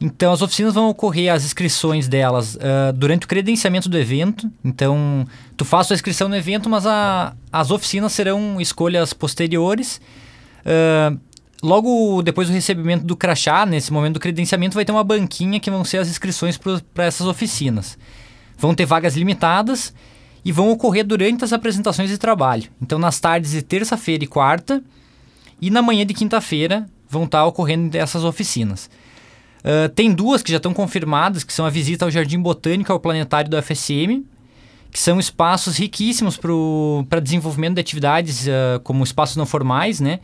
então, 0.00 0.32
as 0.32 0.42
oficinas 0.42 0.74
vão 0.74 0.88
ocorrer, 0.88 1.32
as 1.32 1.44
inscrições 1.44 2.06
delas, 2.06 2.54
uh, 2.56 2.92
durante 2.94 3.24
o 3.24 3.28
credenciamento 3.28 3.88
do 3.88 3.96
evento. 3.96 4.50
Então, 4.62 5.26
tu 5.56 5.64
faz 5.64 5.90
a 5.90 5.94
inscrição 5.94 6.28
no 6.28 6.36
evento, 6.36 6.68
mas 6.68 6.86
a, 6.86 7.34
as 7.50 7.70
oficinas 7.70 8.12
serão 8.12 8.60
escolhas 8.60 9.14
posteriores. 9.14 10.00
Uh, 10.66 11.18
logo 11.62 12.20
depois 12.22 12.48
do 12.48 12.54
recebimento 12.54 13.06
do 13.06 13.16
crachá, 13.16 13.64
nesse 13.64 13.90
momento 13.90 14.14
do 14.14 14.20
credenciamento, 14.20 14.74
vai 14.74 14.84
ter 14.84 14.92
uma 14.92 15.04
banquinha 15.04 15.58
que 15.58 15.70
vão 15.70 15.82
ser 15.82 15.98
as 15.98 16.08
inscrições 16.08 16.58
para 16.92 17.04
essas 17.04 17.26
oficinas. 17.26 17.96
Vão 18.58 18.74
ter 18.74 18.84
vagas 18.84 19.16
limitadas 19.16 19.94
e 20.44 20.52
vão 20.52 20.70
ocorrer 20.70 21.06
durante 21.06 21.42
as 21.42 21.54
apresentações 21.54 22.10
de 22.10 22.18
trabalho. 22.18 22.68
Então, 22.82 22.98
nas 22.98 23.18
tardes 23.18 23.52
de 23.52 23.62
terça-feira 23.62 24.24
e 24.24 24.26
quarta 24.26 24.82
e 25.60 25.70
na 25.70 25.80
manhã 25.80 26.04
de 26.04 26.12
quinta-feira 26.12 26.86
vão 27.08 27.24
estar 27.24 27.46
ocorrendo 27.46 27.96
essas 27.96 28.24
oficinas. 28.24 28.90
Uh, 29.66 29.88
tem 29.88 30.12
duas 30.12 30.44
que 30.44 30.52
já 30.52 30.58
estão 30.58 30.72
confirmadas, 30.72 31.42
que 31.42 31.52
são 31.52 31.66
a 31.66 31.70
visita 31.70 32.04
ao 32.04 32.10
Jardim 32.10 32.38
Botânico 32.38 32.92
ao 32.92 33.00
Planetário 33.00 33.50
do 33.50 33.60
FSM, 33.60 34.22
que 34.92 35.00
são 35.00 35.18
espaços 35.18 35.76
riquíssimos 35.76 36.38
para 37.08 37.18
desenvolvimento 37.18 37.74
de 37.74 37.80
atividades 37.80 38.46
uh, 38.46 38.78
como 38.84 39.02
espaços 39.02 39.34
não 39.34 39.44
formais, 39.44 39.98
né? 39.98 40.20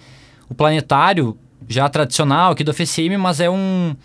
O 0.49 0.55
planetário, 0.55 1.37
já 1.69 1.89
tradicional 1.89 2.53
aqui 2.53 2.63
do 2.63 2.73
FSM, 2.73 3.17
mas 3.19 3.41
é 3.41 3.51
um, 3.51 3.97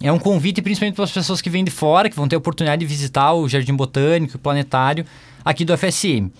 é 0.00 0.10
um 0.10 0.18
convite 0.18 0.60
principalmente 0.60 0.96
para 0.96 1.04
as 1.04 1.12
pessoas 1.12 1.40
que 1.40 1.48
vêm 1.48 1.62
de 1.62 1.70
fora, 1.70 2.10
que 2.10 2.16
vão 2.16 2.26
ter 2.26 2.34
a 2.34 2.38
oportunidade 2.38 2.80
de 2.80 2.86
visitar 2.86 3.32
o 3.34 3.48
Jardim 3.48 3.74
Botânico, 3.76 4.36
o 4.36 4.40
planetário 4.40 5.06
aqui 5.44 5.64
do 5.64 5.72
FSM. 5.78 6.32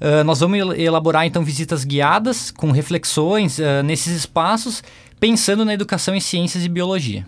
Uh, 0.00 0.24
nós 0.24 0.40
vamos 0.40 0.58
elaborar 0.76 1.26
então 1.26 1.44
visitas 1.44 1.84
guiadas 1.84 2.50
com 2.50 2.72
reflexões 2.72 3.60
uh, 3.60 3.84
nesses 3.84 4.16
espaços, 4.16 4.82
pensando 5.20 5.64
na 5.64 5.72
educação 5.72 6.12
em 6.12 6.20
ciências 6.20 6.64
e 6.64 6.68
biologia. 6.68 7.24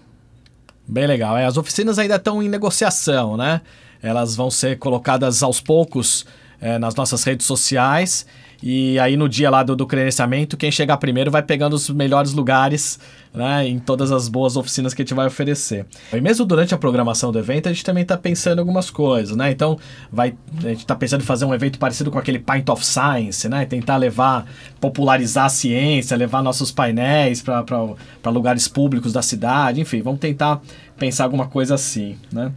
Bem 0.89 1.07
legal. 1.07 1.37
É, 1.37 1.45
as 1.45 1.59
oficinas 1.59 1.99
ainda 1.99 2.17
estão 2.17 2.43
em 2.43 2.49
negociação, 2.49 3.37
né? 3.37 3.61
Elas 4.03 4.35
vão 4.35 4.51
ser 4.51 4.79
colocadas 4.79 5.43
aos 5.43 5.61
poucos 5.61 6.25
é, 6.61 6.79
nas 6.79 6.95
nossas 6.95 7.23
redes 7.25 7.47
sociais 7.47 8.27
E 8.61 8.99
aí 8.99 9.17
no 9.17 9.29
dia 9.29 9.49
lá 9.51 9.63
do, 9.63 9.77
do 9.77 9.87
credenciamento, 9.87 10.57
quem 10.57 10.71
chegar 10.71 10.97
primeiro 10.97 11.31
vai 11.31 11.43
pegando 11.43 11.75
os 11.75 11.89
melhores 11.91 12.33
lugares 12.33 12.99
né, 13.33 13.69
em 13.69 13.79
todas 13.79 14.11
as 14.11 14.29
boas 14.29 14.57
oficinas 14.57 14.93
que 14.93 15.03
a 15.03 15.05
gente 15.05 15.15
vai 15.15 15.27
oferecer. 15.27 15.87
E 16.13 16.21
mesmo 16.21 16.45
durante 16.45 16.75
a 16.75 16.79
programação 16.79 17.31
do 17.31 17.39
evento, 17.39 17.69
a 17.69 17.73
gente 17.73 17.85
também 17.85 18.03
está 18.03 18.17
pensando 18.17 18.59
em 18.59 18.61
algumas 18.61 18.91
coisas, 18.91 19.37
né? 19.37 19.53
Então, 19.53 19.79
vai, 20.11 20.35
a 20.59 20.69
gente 20.69 20.81
está 20.81 20.97
pensando 20.97 21.21
em 21.21 21.25
fazer 21.25 21.45
um 21.45 21.55
evento 21.55 21.79
parecido 21.79 22.11
com 22.11 22.19
aquele 22.19 22.41
Pint 22.41 22.69
of 22.69 22.85
Science, 22.85 23.49
né? 23.49 23.65
Tentar 23.65 23.97
levar, 23.97 24.45
popularizar 24.81 25.45
a 25.45 25.49
ciência, 25.51 26.17
levar 26.17 26.43
nossos 26.43 26.73
painéis 26.73 27.41
para 27.41 28.31
lugares 28.31 28.67
públicos 28.67 29.13
da 29.13 29.23
cidade, 29.23 29.81
enfim, 29.81 30.03
vamos 30.03 30.19
tentar 30.19 30.61
pensar 30.99 31.25
alguma 31.25 31.47
coisa 31.47 31.77
assim, 31.77 32.17
né? 32.33 32.51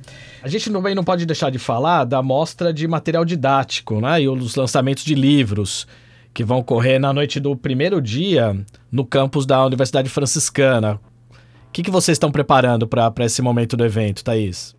A 0.43 0.47
gente 0.47 0.71
também 0.71 0.95
não 0.95 1.03
pode 1.03 1.25
deixar 1.25 1.51
de 1.51 1.59
falar 1.59 2.03
da 2.03 2.21
mostra 2.21 2.73
de 2.73 2.87
material 2.87 3.23
didático, 3.23 4.01
né? 4.01 4.23
E 4.23 4.27
os 4.27 4.55
lançamentos 4.55 5.05
de 5.05 5.13
livros 5.13 5.87
que 6.33 6.43
vão 6.43 6.59
ocorrer 6.59 6.99
na 6.99 7.13
noite 7.13 7.39
do 7.39 7.55
primeiro 7.55 8.01
dia 8.01 8.55
no 8.91 9.05
campus 9.05 9.45
da 9.45 9.63
Universidade 9.65 10.09
Franciscana. 10.09 10.99
O 11.67 11.71
que, 11.71 11.83
que 11.83 11.91
vocês 11.91 12.15
estão 12.15 12.31
preparando 12.31 12.87
para 12.87 13.13
esse 13.19 13.41
momento 13.41 13.77
do 13.77 13.85
evento, 13.85 14.23
Thaís? 14.23 14.75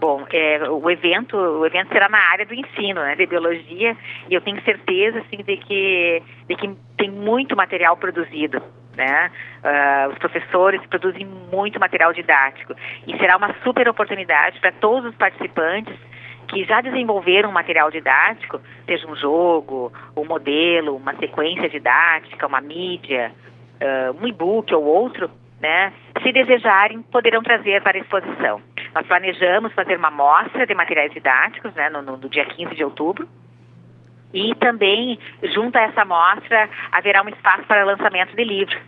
Bom, 0.00 0.24
é, 0.32 0.68
o 0.68 0.90
evento 0.90 1.36
o 1.36 1.64
evento 1.64 1.88
será 1.88 2.08
na 2.08 2.18
área 2.18 2.44
do 2.44 2.52
ensino, 2.52 3.00
né, 3.00 3.14
de 3.16 3.26
biologia, 3.26 3.96
e 4.28 4.34
eu 4.34 4.40
tenho 4.42 4.62
certeza 4.62 5.20
assim 5.20 5.42
de 5.42 5.56
que 5.56 6.22
de 6.48 6.56
que 6.56 6.70
tem 6.98 7.10
muito 7.10 7.56
material 7.56 7.96
produzido, 7.96 8.60
né? 8.96 9.30
Uh, 9.62 10.12
os 10.12 10.18
professores 10.18 10.84
produzem 10.86 11.26
muito 11.26 11.78
material 11.78 12.12
didático 12.12 12.74
e 13.06 13.16
será 13.18 13.36
uma 13.36 13.54
super 13.62 13.88
oportunidade 13.88 14.58
para 14.60 14.72
todos 14.72 15.10
os 15.10 15.16
participantes 15.16 15.94
que 16.48 16.64
já 16.64 16.80
desenvolveram 16.80 17.50
um 17.50 17.52
material 17.52 17.90
didático, 17.90 18.60
seja 18.86 19.06
um 19.06 19.16
jogo, 19.16 19.92
um 20.16 20.24
modelo, 20.24 20.96
uma 20.96 21.14
sequência 21.16 21.68
didática, 21.68 22.46
uma 22.46 22.60
mídia, 22.60 23.32
uh, 23.80 24.22
um 24.22 24.26
e-book 24.26 24.72
ou 24.74 24.84
outro, 24.84 25.30
né? 25.60 25.92
Se 26.22 26.32
desejarem, 26.32 27.02
poderão 27.02 27.42
trazer 27.42 27.82
para 27.82 27.98
a 27.98 28.00
exposição. 28.00 28.60
Nós 28.94 29.06
planejamos 29.06 29.72
fazer 29.74 29.96
uma 29.96 30.10
mostra 30.10 30.66
de 30.66 30.74
materiais 30.74 31.12
didáticos, 31.12 31.74
né, 31.74 31.90
no, 31.90 32.00
no, 32.00 32.16
no 32.16 32.28
dia 32.28 32.46
15 32.46 32.74
de 32.74 32.84
outubro, 32.84 33.28
e 34.36 34.54
também, 34.56 35.18
junto 35.54 35.76
a 35.76 35.82
essa 35.82 36.04
mostra, 36.04 36.68
haverá 36.92 37.22
um 37.22 37.28
espaço 37.30 37.64
para 37.66 37.84
lançamento 37.84 38.36
de 38.36 38.44
livros, 38.44 38.78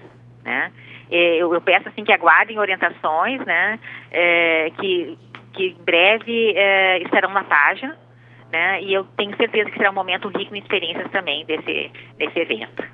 né? 0.45 0.71
Eu, 1.11 1.55
eu 1.55 1.61
peço 1.63 1.89
assim 1.89 2.05
que 2.05 2.13
aguardem 2.13 2.59
orientações, 2.59 3.43
né? 3.47 3.81
É, 4.11 4.71
que 4.79 5.19
que 5.55 5.69
em 5.69 5.83
breve 5.83 6.53
é, 6.55 7.03
estarão 7.03 7.33
na 7.33 7.43
página, 7.43 7.97
né? 8.53 8.83
E 8.83 8.93
eu 8.93 9.05
tenho 9.17 9.35
certeza 9.39 9.71
que 9.71 9.79
será 9.79 9.91
um 9.91 9.95
momento 9.95 10.29
rico 10.29 10.55
em 10.55 10.59
experiências 10.59 11.11
também 11.11 11.47
desse, 11.47 11.91
desse 12.19 12.39
evento. 12.39 12.85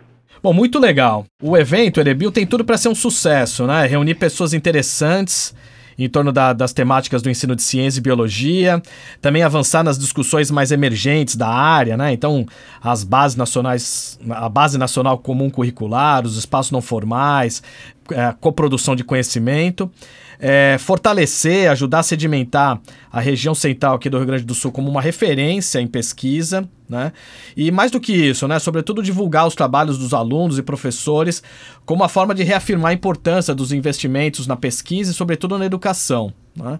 Bom, 0.40 0.52
muito 0.52 0.78
legal. 0.78 1.24
O 1.42 1.56
evento, 1.56 1.98
Erebil, 1.98 2.30
tem 2.30 2.46
tudo 2.46 2.64
para 2.64 2.78
ser 2.78 2.88
um 2.88 2.94
sucesso, 2.94 3.66
né? 3.66 3.84
Reunir 3.86 4.14
pessoas 4.14 4.54
interessantes 4.54 5.52
em 5.98 6.08
torno 6.08 6.32
da, 6.32 6.52
das 6.52 6.72
temáticas 6.72 7.22
do 7.22 7.30
ensino 7.30 7.54
de 7.54 7.62
ciência 7.62 7.98
e 7.98 8.02
biologia, 8.02 8.82
também 9.20 9.42
avançar 9.42 9.82
nas 9.82 9.98
discussões 9.98 10.50
mais 10.50 10.72
emergentes 10.72 11.36
da 11.36 11.48
área, 11.48 11.96
né? 11.96 12.12
Então, 12.12 12.46
as 12.82 13.04
bases 13.04 13.36
nacionais, 13.36 14.18
a 14.30 14.48
base 14.48 14.78
nacional 14.78 15.18
comum 15.18 15.50
curricular, 15.50 16.24
os 16.24 16.36
espaços 16.36 16.72
não 16.72 16.82
formais, 16.82 17.62
a 18.10 18.14
é, 18.14 18.34
coprodução 18.38 18.94
de 18.94 19.04
conhecimento 19.04 19.90
é, 20.38 20.76
fortalecer, 20.78 21.70
ajudar 21.70 22.00
a 22.00 22.02
sedimentar 22.02 22.80
a 23.10 23.20
região 23.20 23.54
central 23.54 23.94
aqui 23.94 24.10
do 24.10 24.16
Rio 24.18 24.26
Grande 24.26 24.44
do 24.44 24.54
Sul 24.54 24.72
como 24.72 24.90
uma 24.90 25.00
referência 25.00 25.80
em 25.80 25.86
pesquisa, 25.86 26.68
né? 26.88 27.12
E 27.56 27.70
mais 27.70 27.90
do 27.90 28.00
que 28.00 28.12
isso, 28.12 28.46
né? 28.46 28.58
Sobretudo 28.58 29.02
divulgar 29.02 29.46
os 29.46 29.54
trabalhos 29.54 29.98
dos 29.98 30.12
alunos 30.12 30.58
e 30.58 30.62
professores 30.62 31.42
como 31.84 32.02
uma 32.02 32.08
forma 32.08 32.34
de 32.34 32.42
reafirmar 32.42 32.90
a 32.90 32.94
importância 32.94 33.54
dos 33.54 33.72
investimentos 33.72 34.46
na 34.46 34.56
pesquisa 34.56 35.10
e, 35.10 35.14
sobretudo, 35.14 35.58
na 35.58 35.66
educação. 35.66 36.32
Né? 36.56 36.78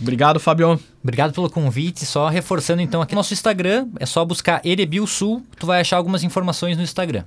Obrigado, 0.00 0.38
Fábio. 0.38 0.78
Obrigado 1.02 1.32
pelo 1.32 1.48
convite. 1.50 2.04
Só 2.04 2.28
reforçando 2.28 2.82
então 2.82 3.00
aqui 3.00 3.14
nosso 3.14 3.32
Instagram, 3.32 3.88
é 3.98 4.06
só 4.06 4.24
buscar 4.24 4.64
Erebilsul, 4.64 5.42
tu 5.58 5.66
vai 5.66 5.80
achar 5.80 5.96
algumas 5.96 6.22
informações 6.22 6.76
no 6.76 6.82
Instagram. 6.82 7.24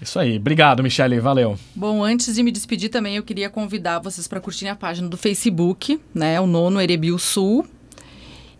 Isso 0.00 0.18
aí. 0.18 0.36
Obrigado, 0.36 0.82
Michele. 0.82 1.18
Valeu. 1.20 1.58
Bom, 1.74 2.04
antes 2.04 2.34
de 2.34 2.42
me 2.42 2.52
despedir 2.52 2.90
também, 2.90 3.16
eu 3.16 3.22
queria 3.22 3.48
convidar 3.48 3.98
vocês 3.98 4.28
para 4.28 4.40
curtirem 4.40 4.70
a 4.70 4.76
página 4.76 5.08
do 5.08 5.16
Facebook, 5.16 5.98
né? 6.14 6.40
O 6.40 6.46
Nono 6.46 6.80
Erebil 6.80 7.18
Sul. 7.18 7.66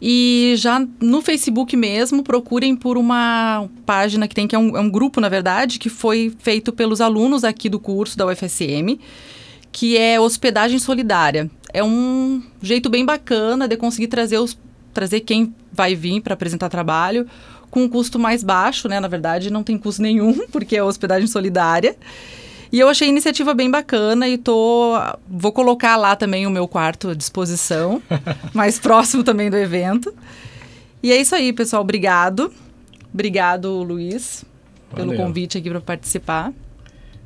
E 0.01 0.55
já 0.57 0.85
no 1.01 1.23
Facebook 1.23 1.77
mesmo, 1.77 2.23
procurem 2.23 2.77
por 2.77 2.99
uma 2.99 3.69
página 3.85 4.29
que 4.29 4.35
tem, 4.35 4.47
que 4.47 4.55
é 4.55 4.59
um, 4.59 4.77
é 4.77 4.81
um 4.81 4.91
grupo, 4.91 5.21
na 5.21 5.29
verdade, 5.29 5.79
que 5.79 5.89
foi 5.89 6.35
feito 6.39 6.73
pelos 6.73 7.01
alunos 7.01 7.45
aqui 7.45 7.69
do 7.69 7.81
curso 7.81 8.17
da 8.17 8.27
UFSM, 8.27 8.99
que 9.73 9.97
é 9.97 10.21
Hospedagem 10.21 10.79
Solidária. 10.79 11.51
É 11.77 11.85
um 11.85 12.43
jeito 12.62 12.89
bem 12.89 13.05
bacana 13.05 13.69
de 13.69 13.77
conseguir 13.77 14.07
trazer, 14.07 14.39
os, 14.39 14.59
trazer 14.95 15.21
quem 15.21 15.55
vai 15.71 15.95
vir 15.95 16.23
para 16.23 16.33
apresentar 16.33 16.71
trabalho 16.71 17.27
com 17.71 17.83
um 17.83 17.89
custo 17.91 18.19
mais 18.19 18.43
baixo, 18.43 18.89
né? 18.89 18.99
Na 18.99 19.09
verdade, 19.09 19.51
não 19.51 19.62
tem 19.62 19.77
custo 19.77 20.01
nenhum, 20.01 20.33
porque 20.49 20.75
é 20.75 20.83
hospedagem 20.83 21.27
solidária. 21.27 21.95
E 22.73 22.81
eu 22.81 22.89
achei 22.89 23.09
a 23.09 23.11
iniciativa 23.11 23.53
bem 23.53 23.71
bacana 23.71 24.27
e 24.27 24.39
tô 24.39 24.95
vou 25.29 25.53
colocar 25.53 25.97
lá 25.97 26.17
também 26.17 26.47
o 26.47 26.51
meu 26.51 26.67
quarto 26.67 27.11
à 27.11 27.15
disposição, 27.15 28.03
mais 28.55 28.79
próximo 28.79 29.23
também 29.23 29.51
do 29.51 29.57
evento. 29.59 30.15
E 31.03 31.12
é 31.12 31.21
isso 31.21 31.35
aí, 31.35 31.53
pessoal. 31.53 31.83
Obrigado. 31.83 32.51
Obrigado, 33.12 33.83
Luiz, 33.83 34.47
Valeu. 34.91 35.11
pelo 35.11 35.23
convite 35.23 35.59
aqui 35.59 35.69
para 35.69 35.83
participar. 35.83 36.55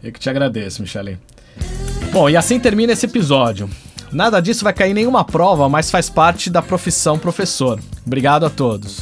Eu 0.02 0.10
que 0.10 0.18
te 0.18 0.28
agradeço, 0.28 0.82
Michele. 0.82 1.20
Bom, 2.12 2.28
e 2.28 2.36
assim 2.36 2.58
termina 2.58 2.92
esse 2.92 3.06
episódio. 3.06 3.70
Nada 4.12 4.40
disso 4.40 4.64
vai 4.64 4.72
cair 4.72 4.90
em 4.90 4.94
nenhuma 4.94 5.24
prova, 5.24 5.68
mas 5.68 5.90
faz 5.90 6.08
parte 6.10 6.50
da 6.50 6.60
profissão 6.60 7.18
professor. 7.18 7.78
Obrigado 8.04 8.44
a 8.44 8.50
todos. 8.50 9.00